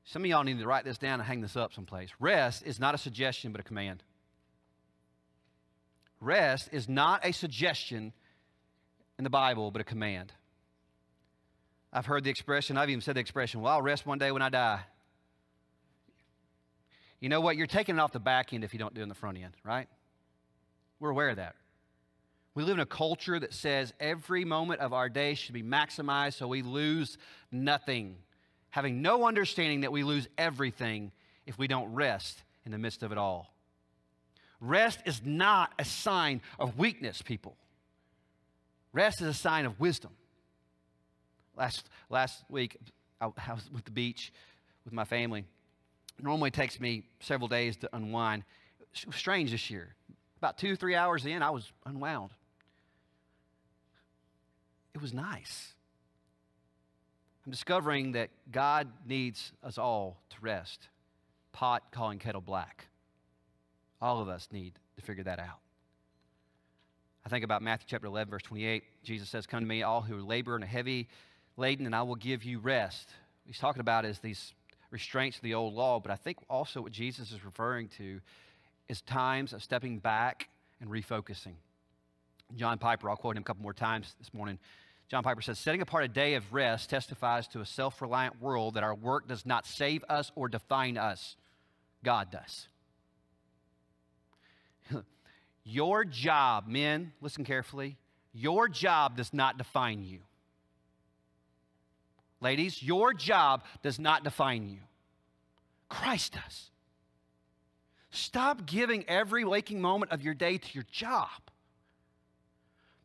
[0.09, 2.09] some of y'all need to write this down and hang this up someplace.
[2.19, 4.03] Rest is not a suggestion, but a command.
[6.19, 8.15] Rest is not a suggestion
[9.19, 10.33] in the Bible, but a command.
[11.93, 14.41] I've heard the expression, I've even said the expression, well, I'll rest one day when
[14.41, 14.81] I die.
[17.21, 17.57] You know what?
[17.57, 19.37] You're taking it off the back end if you don't do it in the front
[19.37, 19.89] end, right?
[21.01, 21.55] We're aware of that.
[22.55, 26.35] We live in a culture that says every moment of our day should be maximized
[26.35, 27.19] so we lose
[27.53, 28.17] nothing,
[28.71, 31.13] having no understanding that we lose everything
[31.47, 33.55] if we don't rest in the midst of it all.
[34.61, 37.57] Rest is not a sign of weakness, people.
[38.93, 40.11] Rest is a sign of wisdom.
[41.57, 42.77] Last, last week,
[43.21, 44.33] I was with the beach
[44.85, 45.45] with my family.
[46.19, 48.45] It normally takes me several days to unwind.
[48.81, 49.95] It was strange this year.
[50.39, 52.31] About two, three hours in, I was unwound.
[54.95, 55.75] It was nice.
[57.49, 60.89] I'm discovering that God needs us all to rest.
[61.53, 62.89] Pot calling kettle black.
[64.03, 65.61] All of us need to figure that out.
[67.25, 68.83] I think about Matthew chapter 11, verse 28.
[69.03, 71.09] Jesus says, Come to me, all who labor and are heavy
[71.57, 73.09] laden, and I will give you rest.
[73.45, 74.53] What he's talking about is these
[74.91, 78.21] restraints of the old law, but I think also what Jesus is referring to
[78.91, 80.51] is times of stepping back
[80.83, 81.55] and refocusing.
[82.57, 84.59] John Piper, I'll quote him a couple more times this morning.
[85.09, 88.75] John Piper says, Setting apart a day of rest testifies to a self reliant world
[88.75, 91.37] that our work does not save us or define us,
[92.05, 92.69] God does.
[95.65, 97.97] Your job, men, listen carefully,
[98.35, 100.21] your job does not define you.
[102.41, 104.79] Ladies, your job does not define you.
[105.89, 106.71] Christ does.
[108.11, 111.48] Stop giving every waking moment of your day to your job.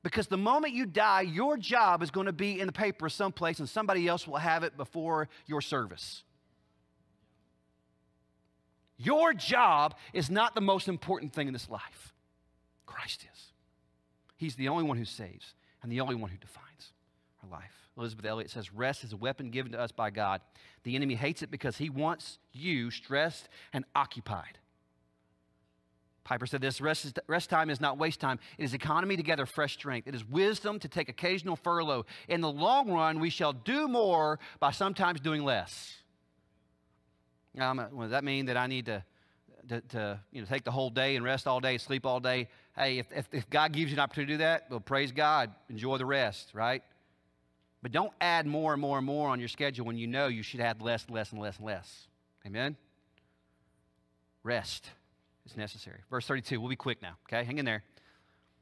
[0.04, 3.60] Because the moment you die, your job is going to be in the paper someplace
[3.60, 6.24] and somebody else will have it before your service.
[8.98, 12.14] Your job is not the most important thing in this life.
[12.86, 13.52] Christ is.
[14.36, 16.92] He's the only one who saves and the only one who defines
[17.42, 17.72] our life.
[17.98, 20.42] Elisabeth Elliot says, Rest is a weapon given to us by God.
[20.84, 24.58] The enemy hates it because he wants you stressed and occupied.
[26.24, 28.40] Piper said this rest, is, rest time is not waste time.
[28.58, 30.08] It is economy to gather fresh strength.
[30.08, 32.06] It is wisdom to take occasional furlough.
[32.28, 35.98] In the long run, we shall do more by sometimes doing less.
[37.60, 39.04] Um, does that mean that I need to,
[39.68, 42.48] to, to, you know, take the whole day and rest all day, sleep all day?
[42.76, 45.52] hey, if, if, if God gives you an opportunity to do that, well, praise God.
[45.70, 46.84] Enjoy the rest, right?
[47.82, 50.44] But don't add more and more and more on your schedule when you know you
[50.44, 52.08] should add less, less, and less and less.
[52.46, 52.76] Amen?
[54.44, 54.90] Rest
[55.46, 56.00] is necessary.
[56.10, 57.44] Verse 32, we'll be quick now, okay?
[57.44, 57.84] Hang in there.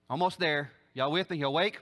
[0.10, 0.72] Almost there.
[0.94, 1.38] Y'all with me?
[1.38, 1.80] You awake?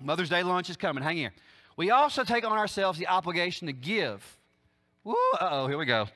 [0.00, 1.02] Mother's Day lunch is coming.
[1.02, 1.30] Hang in.
[1.76, 4.38] We also take on ourselves the obligation to give.
[5.04, 6.06] Woo, uh-oh, here we go.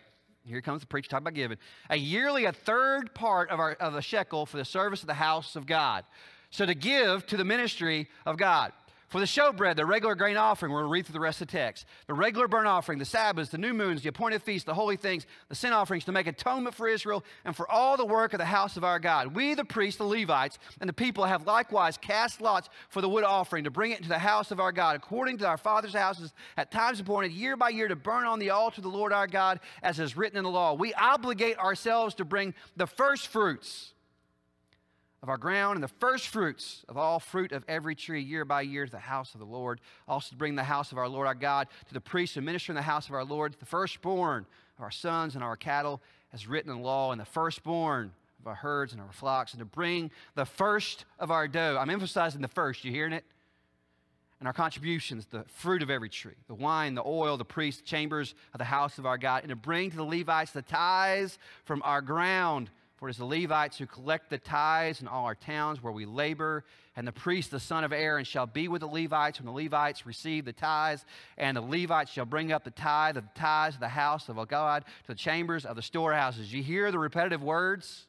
[0.45, 1.59] Here comes the preacher talking about giving.
[1.91, 5.15] A yearly, a third part of, our, of a shekel for the service of the
[5.15, 6.05] house of God.
[6.51, 8.73] So to give to the ministry of God.
[9.11, 11.49] For the showbread, the regular grain offering, we're going to read through the rest of
[11.49, 11.85] the text.
[12.07, 15.27] The regular burnt offering, the Sabbaths, the new moons, the appointed feasts, the holy things,
[15.49, 18.45] the sin offerings to make atonement for Israel and for all the work of the
[18.45, 19.35] house of our God.
[19.35, 23.25] We, the priests, the Levites, and the people have likewise cast lots for the wood
[23.25, 26.33] offering to bring it into the house of our God, according to our fathers' houses,
[26.57, 29.27] at times appointed year by year to burn on the altar of the Lord our
[29.27, 30.75] God, as is written in the law.
[30.75, 33.93] We obligate ourselves to bring the first fruits
[35.23, 38.63] of our ground and the first fruits of all fruit of every tree year by
[38.63, 39.81] year to the house of the Lord.
[40.09, 42.73] Also to bring the house of our Lord our God to the priests who minister
[42.73, 44.47] in the house of our Lord, the firstborn
[44.79, 46.01] of our sons and our cattle,
[46.33, 49.67] as written in law, and the firstborn of our herds and our flocks, and to
[49.67, 51.77] bring the first of our dough.
[51.79, 53.25] I'm emphasizing the first, you hearing it?
[54.39, 58.35] And our contributions, the fruit of every tree, the wine, the oil, the priests, chambers
[58.55, 61.83] of the house of our God, and to bring to the Levites the tithes from
[61.85, 62.71] our ground
[63.01, 66.05] for it is the Levites who collect the tithes in all our towns where we
[66.05, 69.53] labor, and the priest, the son of Aaron, shall be with the Levites when the
[69.53, 71.07] Levites receive the tithes,
[71.39, 74.37] and the Levites shall bring up the tithe of the tithes of the house of
[74.49, 76.53] God to the chambers of the storehouses.
[76.53, 78.07] You hear the repetitive words?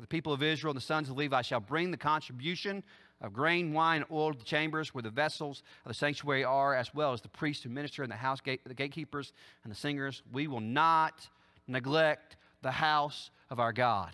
[0.00, 2.82] The people of Israel and the sons of Levi shall bring the contribution
[3.20, 6.94] of grain, wine, oil to the chambers where the vessels of the sanctuary are, as
[6.94, 9.34] well as the priests who minister in the house, gate, the gatekeepers
[9.64, 10.22] and the singers.
[10.32, 11.28] We will not
[11.68, 14.10] neglect the house of our God.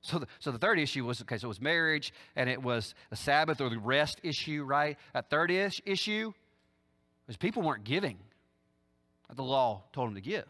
[0.00, 2.94] So the, so the third issue was okay, so it was marriage and it was
[3.10, 4.96] the Sabbath or the rest issue, right?
[5.12, 6.32] That third issue
[7.26, 8.16] was people weren't giving.
[9.34, 10.46] The law told them to give.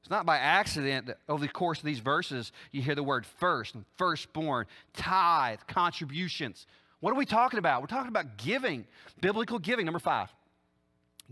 [0.00, 3.24] It's not by accident that over the course of these verses you hear the word
[3.24, 6.66] first and firstborn, tithe, contributions.
[6.98, 7.80] What are we talking about?
[7.80, 8.84] We're talking about giving,
[9.20, 9.86] biblical giving.
[9.86, 10.28] Number five,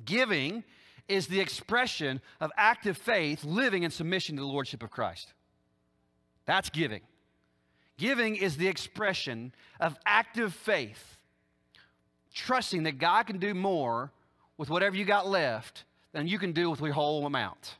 [0.04, 0.62] giving
[1.10, 5.32] is the expression of active faith living in submission to the Lordship of Christ.
[6.46, 7.02] That's giving.
[7.98, 11.18] Giving is the expression of active faith,
[12.32, 14.10] trusting that God can do more
[14.56, 17.76] with whatever you got left than you can do with your whole amount.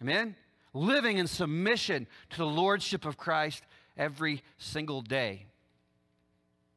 [0.00, 0.36] Amen?
[0.72, 3.62] Living in submission to the Lordship of Christ
[3.96, 5.46] every single day.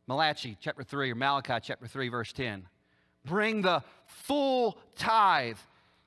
[0.08, 2.68] Malachi chapter 3 or Malachi chapter 3, verse 10.
[3.26, 5.58] Bring the full tithe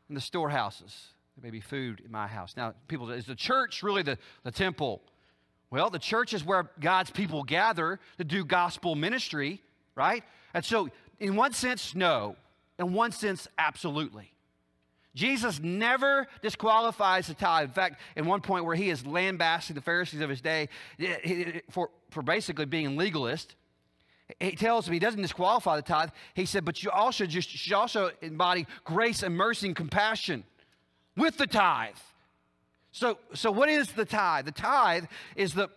[0.09, 1.09] in the storehouses.
[1.37, 2.55] There may be food in my house.
[2.57, 5.03] Now, people, is the church really the, the temple?
[5.71, 9.63] Well, the church is where God's people gather to do gospel ministry,
[9.95, 10.25] right?
[10.55, 10.89] And so,
[11.21, 12.37] in one sense, no.
[12.79, 14.33] In one sense, absolutely.
[15.15, 17.69] Jesus never disqualifies the tithe.
[17.69, 20.69] In fact, in one point where he is lambasting the Pharisees of his day
[21.71, 23.57] for, for basically being legalist,
[24.41, 26.11] he tells them he doesn't disqualify the tithe.
[26.35, 30.45] He said, but you also just should also embody grace and mercy and compassion
[31.17, 31.97] with the tithe.
[32.93, 34.45] So, so what is the tithe?
[34.45, 35.05] The tithe
[35.35, 35.69] is the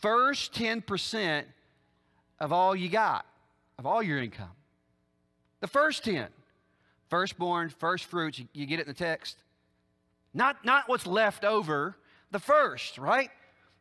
[0.00, 1.44] first 10%
[2.40, 3.26] of all you got,
[3.78, 4.50] of all your income.
[5.60, 6.28] The first 10.
[7.08, 9.36] Firstborn, first fruits, you, you get it in the text.
[10.32, 11.96] Not, not what's left over,
[12.30, 13.30] the first, right?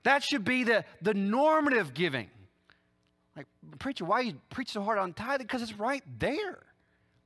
[0.04, 2.30] That should be the, the normative giving.
[3.42, 5.48] Like, preacher, why you preach so hard on tithing?
[5.48, 6.60] Because it's right there.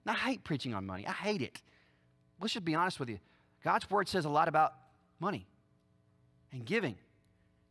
[0.07, 1.05] I hate preaching on money.
[1.07, 1.61] I hate it.
[2.39, 3.19] Let's just be honest with you.
[3.63, 4.73] God's word says a lot about
[5.19, 5.47] money
[6.51, 6.95] and giving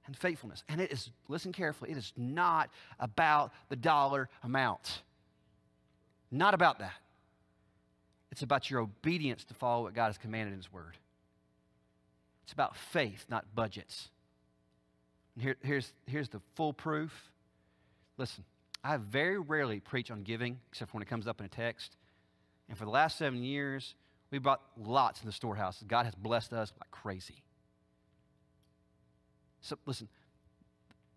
[0.07, 0.65] and faithfulness.
[0.69, 5.03] And it is, listen carefully, it is not about the dollar amount.
[6.31, 6.95] Not about that.
[8.33, 10.99] It's about your obedience to follow what God has commanded in His Word.
[12.43, 14.09] It's about faith, not budgets.
[15.35, 17.31] And here, here's, here's the full proof
[18.17, 18.45] Listen,
[18.83, 21.97] I very rarely preach on giving, except when it comes up in a text.
[22.69, 23.95] And for the last seven years,
[24.31, 25.83] we brought lots in the storehouse.
[25.87, 27.43] God has blessed us like crazy.
[29.61, 30.09] So, listen,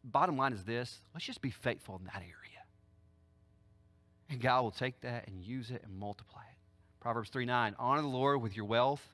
[0.03, 2.33] bottom line is this let's just be faithful in that area.
[4.29, 6.57] And God will take that and use it and multiply it.
[6.99, 9.05] Proverbs 3 9, honor the Lord with your wealth,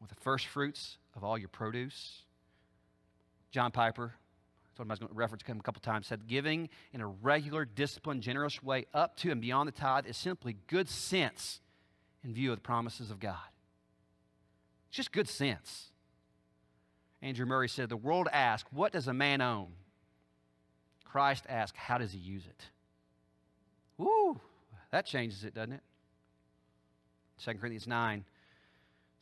[0.00, 2.22] with the first fruits of all your produce.
[3.50, 4.14] John Piper,
[4.76, 7.06] told him I was going to reference him a couple times, said giving in a
[7.06, 11.60] regular, disciplined, generous way up to and beyond the tithe is simply good sense
[12.24, 13.36] in view of the promises of God.
[14.88, 15.90] It's just good sense.
[17.20, 19.68] Andrew Murray said, The world asks, What does a man own?
[21.04, 22.64] Christ asks, How does he use it?
[23.98, 24.40] Woo,
[24.90, 25.82] that changes it, doesn't it?
[27.44, 28.24] 2 Corinthians 9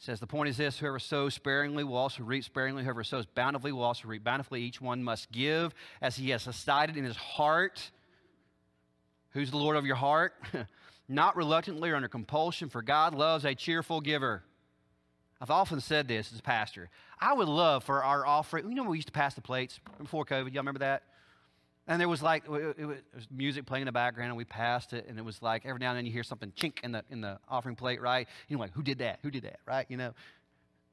[0.00, 2.82] says the point is this whoever sows sparingly will also reap sparingly.
[2.82, 4.62] Whoever sows bountifully will also reap bountifully.
[4.62, 7.90] Each one must give as he has decided in his heart.
[9.32, 10.32] Who's the lord of your heart?
[11.08, 14.42] Not reluctantly or under compulsion for god loves a cheerful giver.
[15.38, 16.88] I've often said this as a pastor.
[17.20, 20.24] I would love for our offering you know we used to pass the plates before
[20.24, 20.54] covid.
[20.54, 21.02] Y'all remember that
[21.86, 25.06] and there was like it was music playing in the background, and we passed it,
[25.08, 27.20] and it was like every now and then you hear something chink in the in
[27.20, 28.28] the offering plate, right?
[28.48, 29.18] You know, like who did that?
[29.22, 29.60] Who did that?
[29.66, 29.86] Right?
[29.88, 30.12] You know,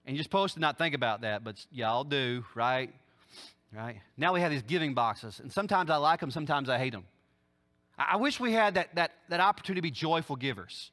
[0.06, 2.94] and you're supposed to not think about that, but y'all do, right?
[3.76, 4.02] Right?
[4.16, 7.06] Now we have these giving boxes, and sometimes I like them, sometimes I hate them.
[7.98, 10.92] I, I wish we had that that that opportunity to be joyful givers.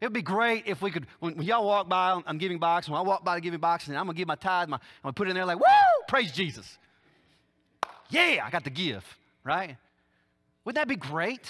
[0.00, 2.86] It would be great if we could, when, when y'all walk by, I'm giving box,
[2.86, 4.82] when I walk by the giving box, and I'm gonna give my tithe, my, I'm
[5.02, 5.64] gonna put it in there like, woo,
[6.06, 6.78] praise Jesus.
[8.10, 9.04] Yeah, I got to give
[9.46, 9.76] right?
[10.64, 11.48] Wouldn't that be great?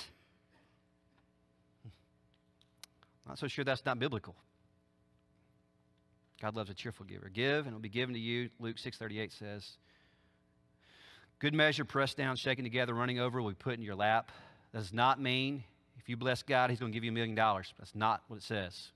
[3.27, 4.37] Not so sure that's not biblical.
[6.41, 7.31] God loves a cheerful giver.
[7.31, 8.51] Give, and it will be given to you.
[8.61, 9.69] Luke 6.38 says,
[11.39, 14.31] Good measure, pressed down, shaken together, running over, will be put in your lap.
[14.73, 15.65] That does not mean
[15.99, 17.73] if you bless God, He's going to give you a million dollars.
[17.79, 18.89] That's not what it says.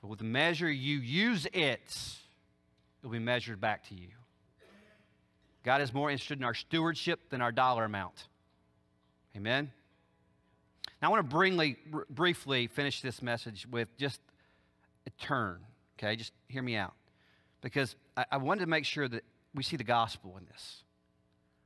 [0.00, 4.08] But with the measure you use it, it will be measured back to you.
[5.64, 8.28] God is more interested in our stewardship than our dollar amount.
[9.36, 9.72] Amen?
[11.00, 11.76] Now, I want to bringly,
[12.10, 14.20] briefly finish this message with just
[15.06, 15.60] a turn,
[15.98, 16.16] okay?
[16.16, 16.94] Just hear me out.
[17.62, 20.82] Because I, I wanted to make sure that we see the gospel in this.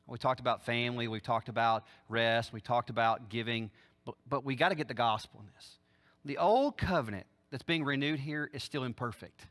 [0.07, 3.71] We talked about family, we talked about rest, we talked about giving,
[4.07, 5.79] but, but we got to get the gospel in this.
[6.25, 9.47] The old covenant that's being renewed here is still imperfect.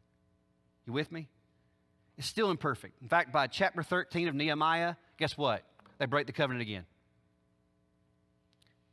[0.85, 1.27] You with me?
[2.18, 3.01] Is still imperfect.
[3.01, 5.63] In fact, by chapter 13 of Nehemiah, guess what?
[5.99, 6.86] They break the covenant again.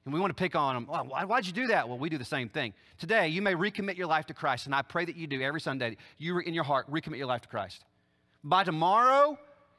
[0.04, 0.86] And we want to pick on them.
[0.86, 1.88] Why, why'd you do that?
[1.88, 2.74] Well, we do the same thing.
[2.98, 5.60] Today, you may recommit your life to Christ, and I pray that you do every
[5.60, 5.96] Sunday.
[6.18, 7.84] You, in your heart, recommit your life to Christ.
[8.42, 9.38] By tomorrow,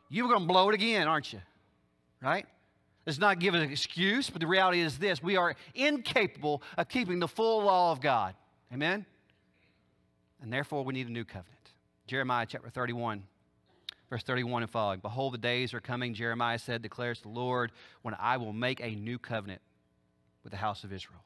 [0.10, 1.42] you're going to blow it again, aren't you?
[2.24, 2.48] Right?
[3.06, 7.20] Let's not give an excuse, but the reality is this we are incapable of keeping
[7.20, 8.34] the full law of God.
[8.74, 9.06] Amen?
[10.42, 11.52] And therefore, we need a new covenant.
[12.08, 13.24] Jeremiah chapter 31.
[14.10, 18.16] Verse 31 and following Behold, the days are coming, Jeremiah said, declares the Lord, when
[18.20, 19.62] I will make a new covenant
[20.44, 21.24] with the house of Israel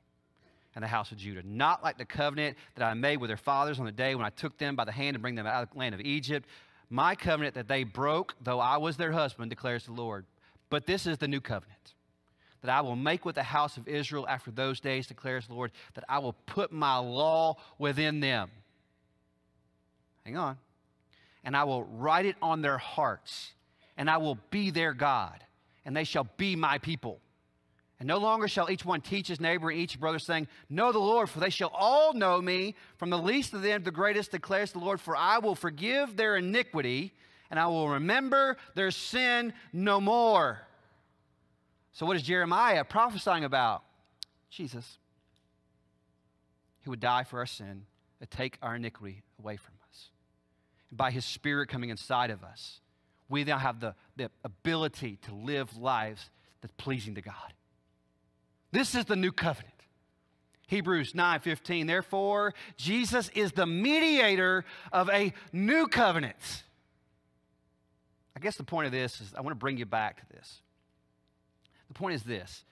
[0.76, 1.42] and the house of Judah.
[1.44, 4.30] Not like the covenant that I made with their fathers on the day when I
[4.30, 6.48] took them by the hand to bring them out of the land of Egypt.
[6.90, 10.26] My covenant that they broke, though I was their husband, declares the Lord.
[10.70, 11.76] But this is the new covenant
[12.62, 15.72] that I will make with the house of Israel after those days, declares the Lord,
[15.94, 18.52] that I will put my law within them.
[20.26, 20.58] Hang on.
[21.44, 23.54] And I will write it on their hearts,
[23.98, 25.44] and I will be their God,
[25.86, 27.22] and they shall be my people.
[28.00, 31.00] And no longer shall each one teach his neighbor and each brother, saying, Know the
[31.00, 34.32] Lord, for they shall all know me, from the least of them to the greatest,
[34.32, 37.14] declares the Lord, for I will forgive their iniquity,
[37.52, 40.62] and I will remember their sin no more.
[41.92, 43.84] So, what is Jeremiah prophesying about?
[44.50, 44.98] Jesus.
[46.80, 47.86] He would die for our sin
[48.22, 49.79] to take our iniquity away from us.
[50.92, 52.80] By his spirit coming inside of us,
[53.30, 56.30] we now have the, the ability to live lives
[56.62, 57.54] that's pleasing to God.
[58.72, 59.74] This is the new covenant.
[60.68, 66.64] Hebrews 9:15 Therefore Jesus is the mediator of a new covenant.
[68.36, 70.62] I guess the point of this is I want to bring you back to this.
[71.88, 72.64] The point is this.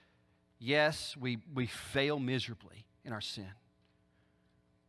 [0.58, 3.50] Yes, we, we fail miserably in our sin.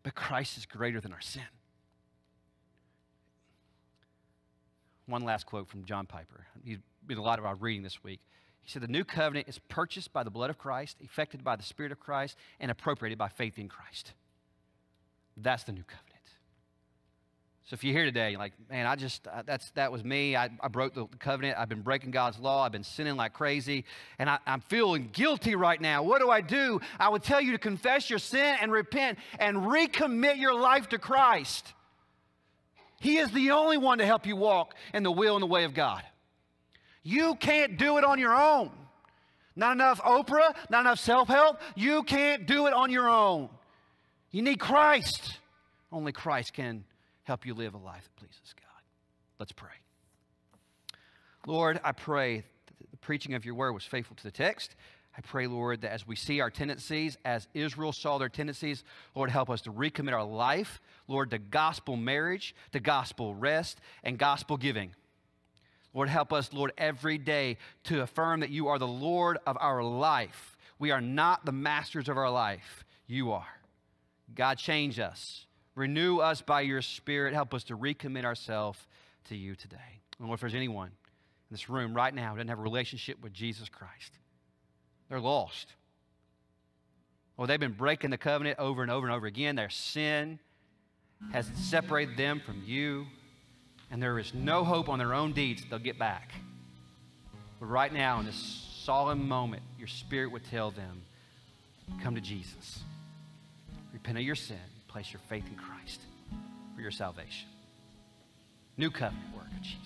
[0.04, 1.44] But Christ is greater than our sin.
[5.10, 6.46] One last quote from John Piper.
[6.64, 8.20] He's been a lot of our reading this week.
[8.62, 11.64] He said, The new covenant is purchased by the blood of Christ, effected by the
[11.64, 14.14] Spirit of Christ, and appropriated by faith in Christ.
[15.36, 16.06] That's the new covenant.
[17.66, 20.36] So if you're here today, like, man, I just, uh, that's, that was me.
[20.36, 21.58] I, I broke the covenant.
[21.58, 22.64] I've been breaking God's law.
[22.64, 23.86] I've been sinning like crazy.
[24.18, 26.04] And I, I'm feeling guilty right now.
[26.04, 26.82] What do I do?
[27.00, 30.98] I would tell you to confess your sin and repent and recommit your life to
[30.98, 31.74] Christ.
[33.00, 35.64] He is the only one to help you walk in the will and the way
[35.64, 36.04] of God.
[37.04, 38.72] You can't do it on your own.
[39.56, 41.60] Not enough Oprah, not enough self help.
[41.76, 43.50] You can't do it on your own.
[44.32, 45.38] You need Christ.
[45.92, 46.84] Only Christ can
[47.24, 48.84] help you live a life that pleases God.
[49.40, 49.70] Let's pray.
[51.48, 54.76] Lord, I pray that the preaching of your word was faithful to the text.
[55.18, 58.84] I pray, Lord, that as we see our tendencies, as Israel saw their tendencies,
[59.16, 64.18] Lord, help us to recommit our life, Lord, to gospel marriage, to gospel rest, and
[64.18, 64.96] gospel giving.
[65.94, 69.84] Lord, help us, Lord, every day to affirm that you are the Lord of our
[69.84, 70.56] life.
[70.78, 72.86] We are not the masters of our life.
[73.08, 73.60] You are.
[74.36, 75.48] God, change us.
[75.76, 77.34] Renew us by your Spirit.
[77.34, 78.80] Help us to recommit ourselves
[79.26, 80.02] to you today.
[80.20, 83.34] Lord, if there's anyone in this room right now who doesn't have a relationship with
[83.34, 84.14] Jesus Christ,
[85.10, 85.74] they're lost.
[87.36, 89.56] Well, they've been breaking the covenant over and over and over again.
[89.56, 90.40] Their sin
[91.32, 93.06] has separated them from you
[93.92, 96.32] and there is no hope on their own deeds they'll get back.
[97.60, 98.36] But right now, in this
[98.84, 101.02] solemn moment, your spirit would tell them,
[102.04, 102.80] come to Jesus.
[103.92, 104.58] Repent of your sin.
[104.88, 106.02] Place your faith in Christ
[106.76, 107.48] for your salvation.
[108.78, 109.80] New covenant work of Jesus.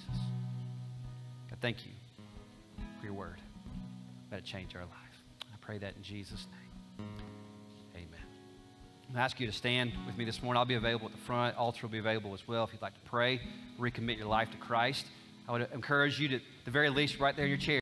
[1.50, 1.92] God, thank you
[3.00, 3.42] for your word.
[4.32, 5.03] Let it change our life.
[5.66, 7.08] Pray that in Jesus' name.
[7.96, 8.26] Amen.
[9.16, 10.60] I ask you to stand with me this morning.
[10.60, 11.56] I'll be available at the front.
[11.56, 13.40] Altar will be available as well if you'd like to pray,
[13.80, 15.06] recommit your life to Christ.
[15.48, 17.72] I would encourage you to, the very least, right there in your chair.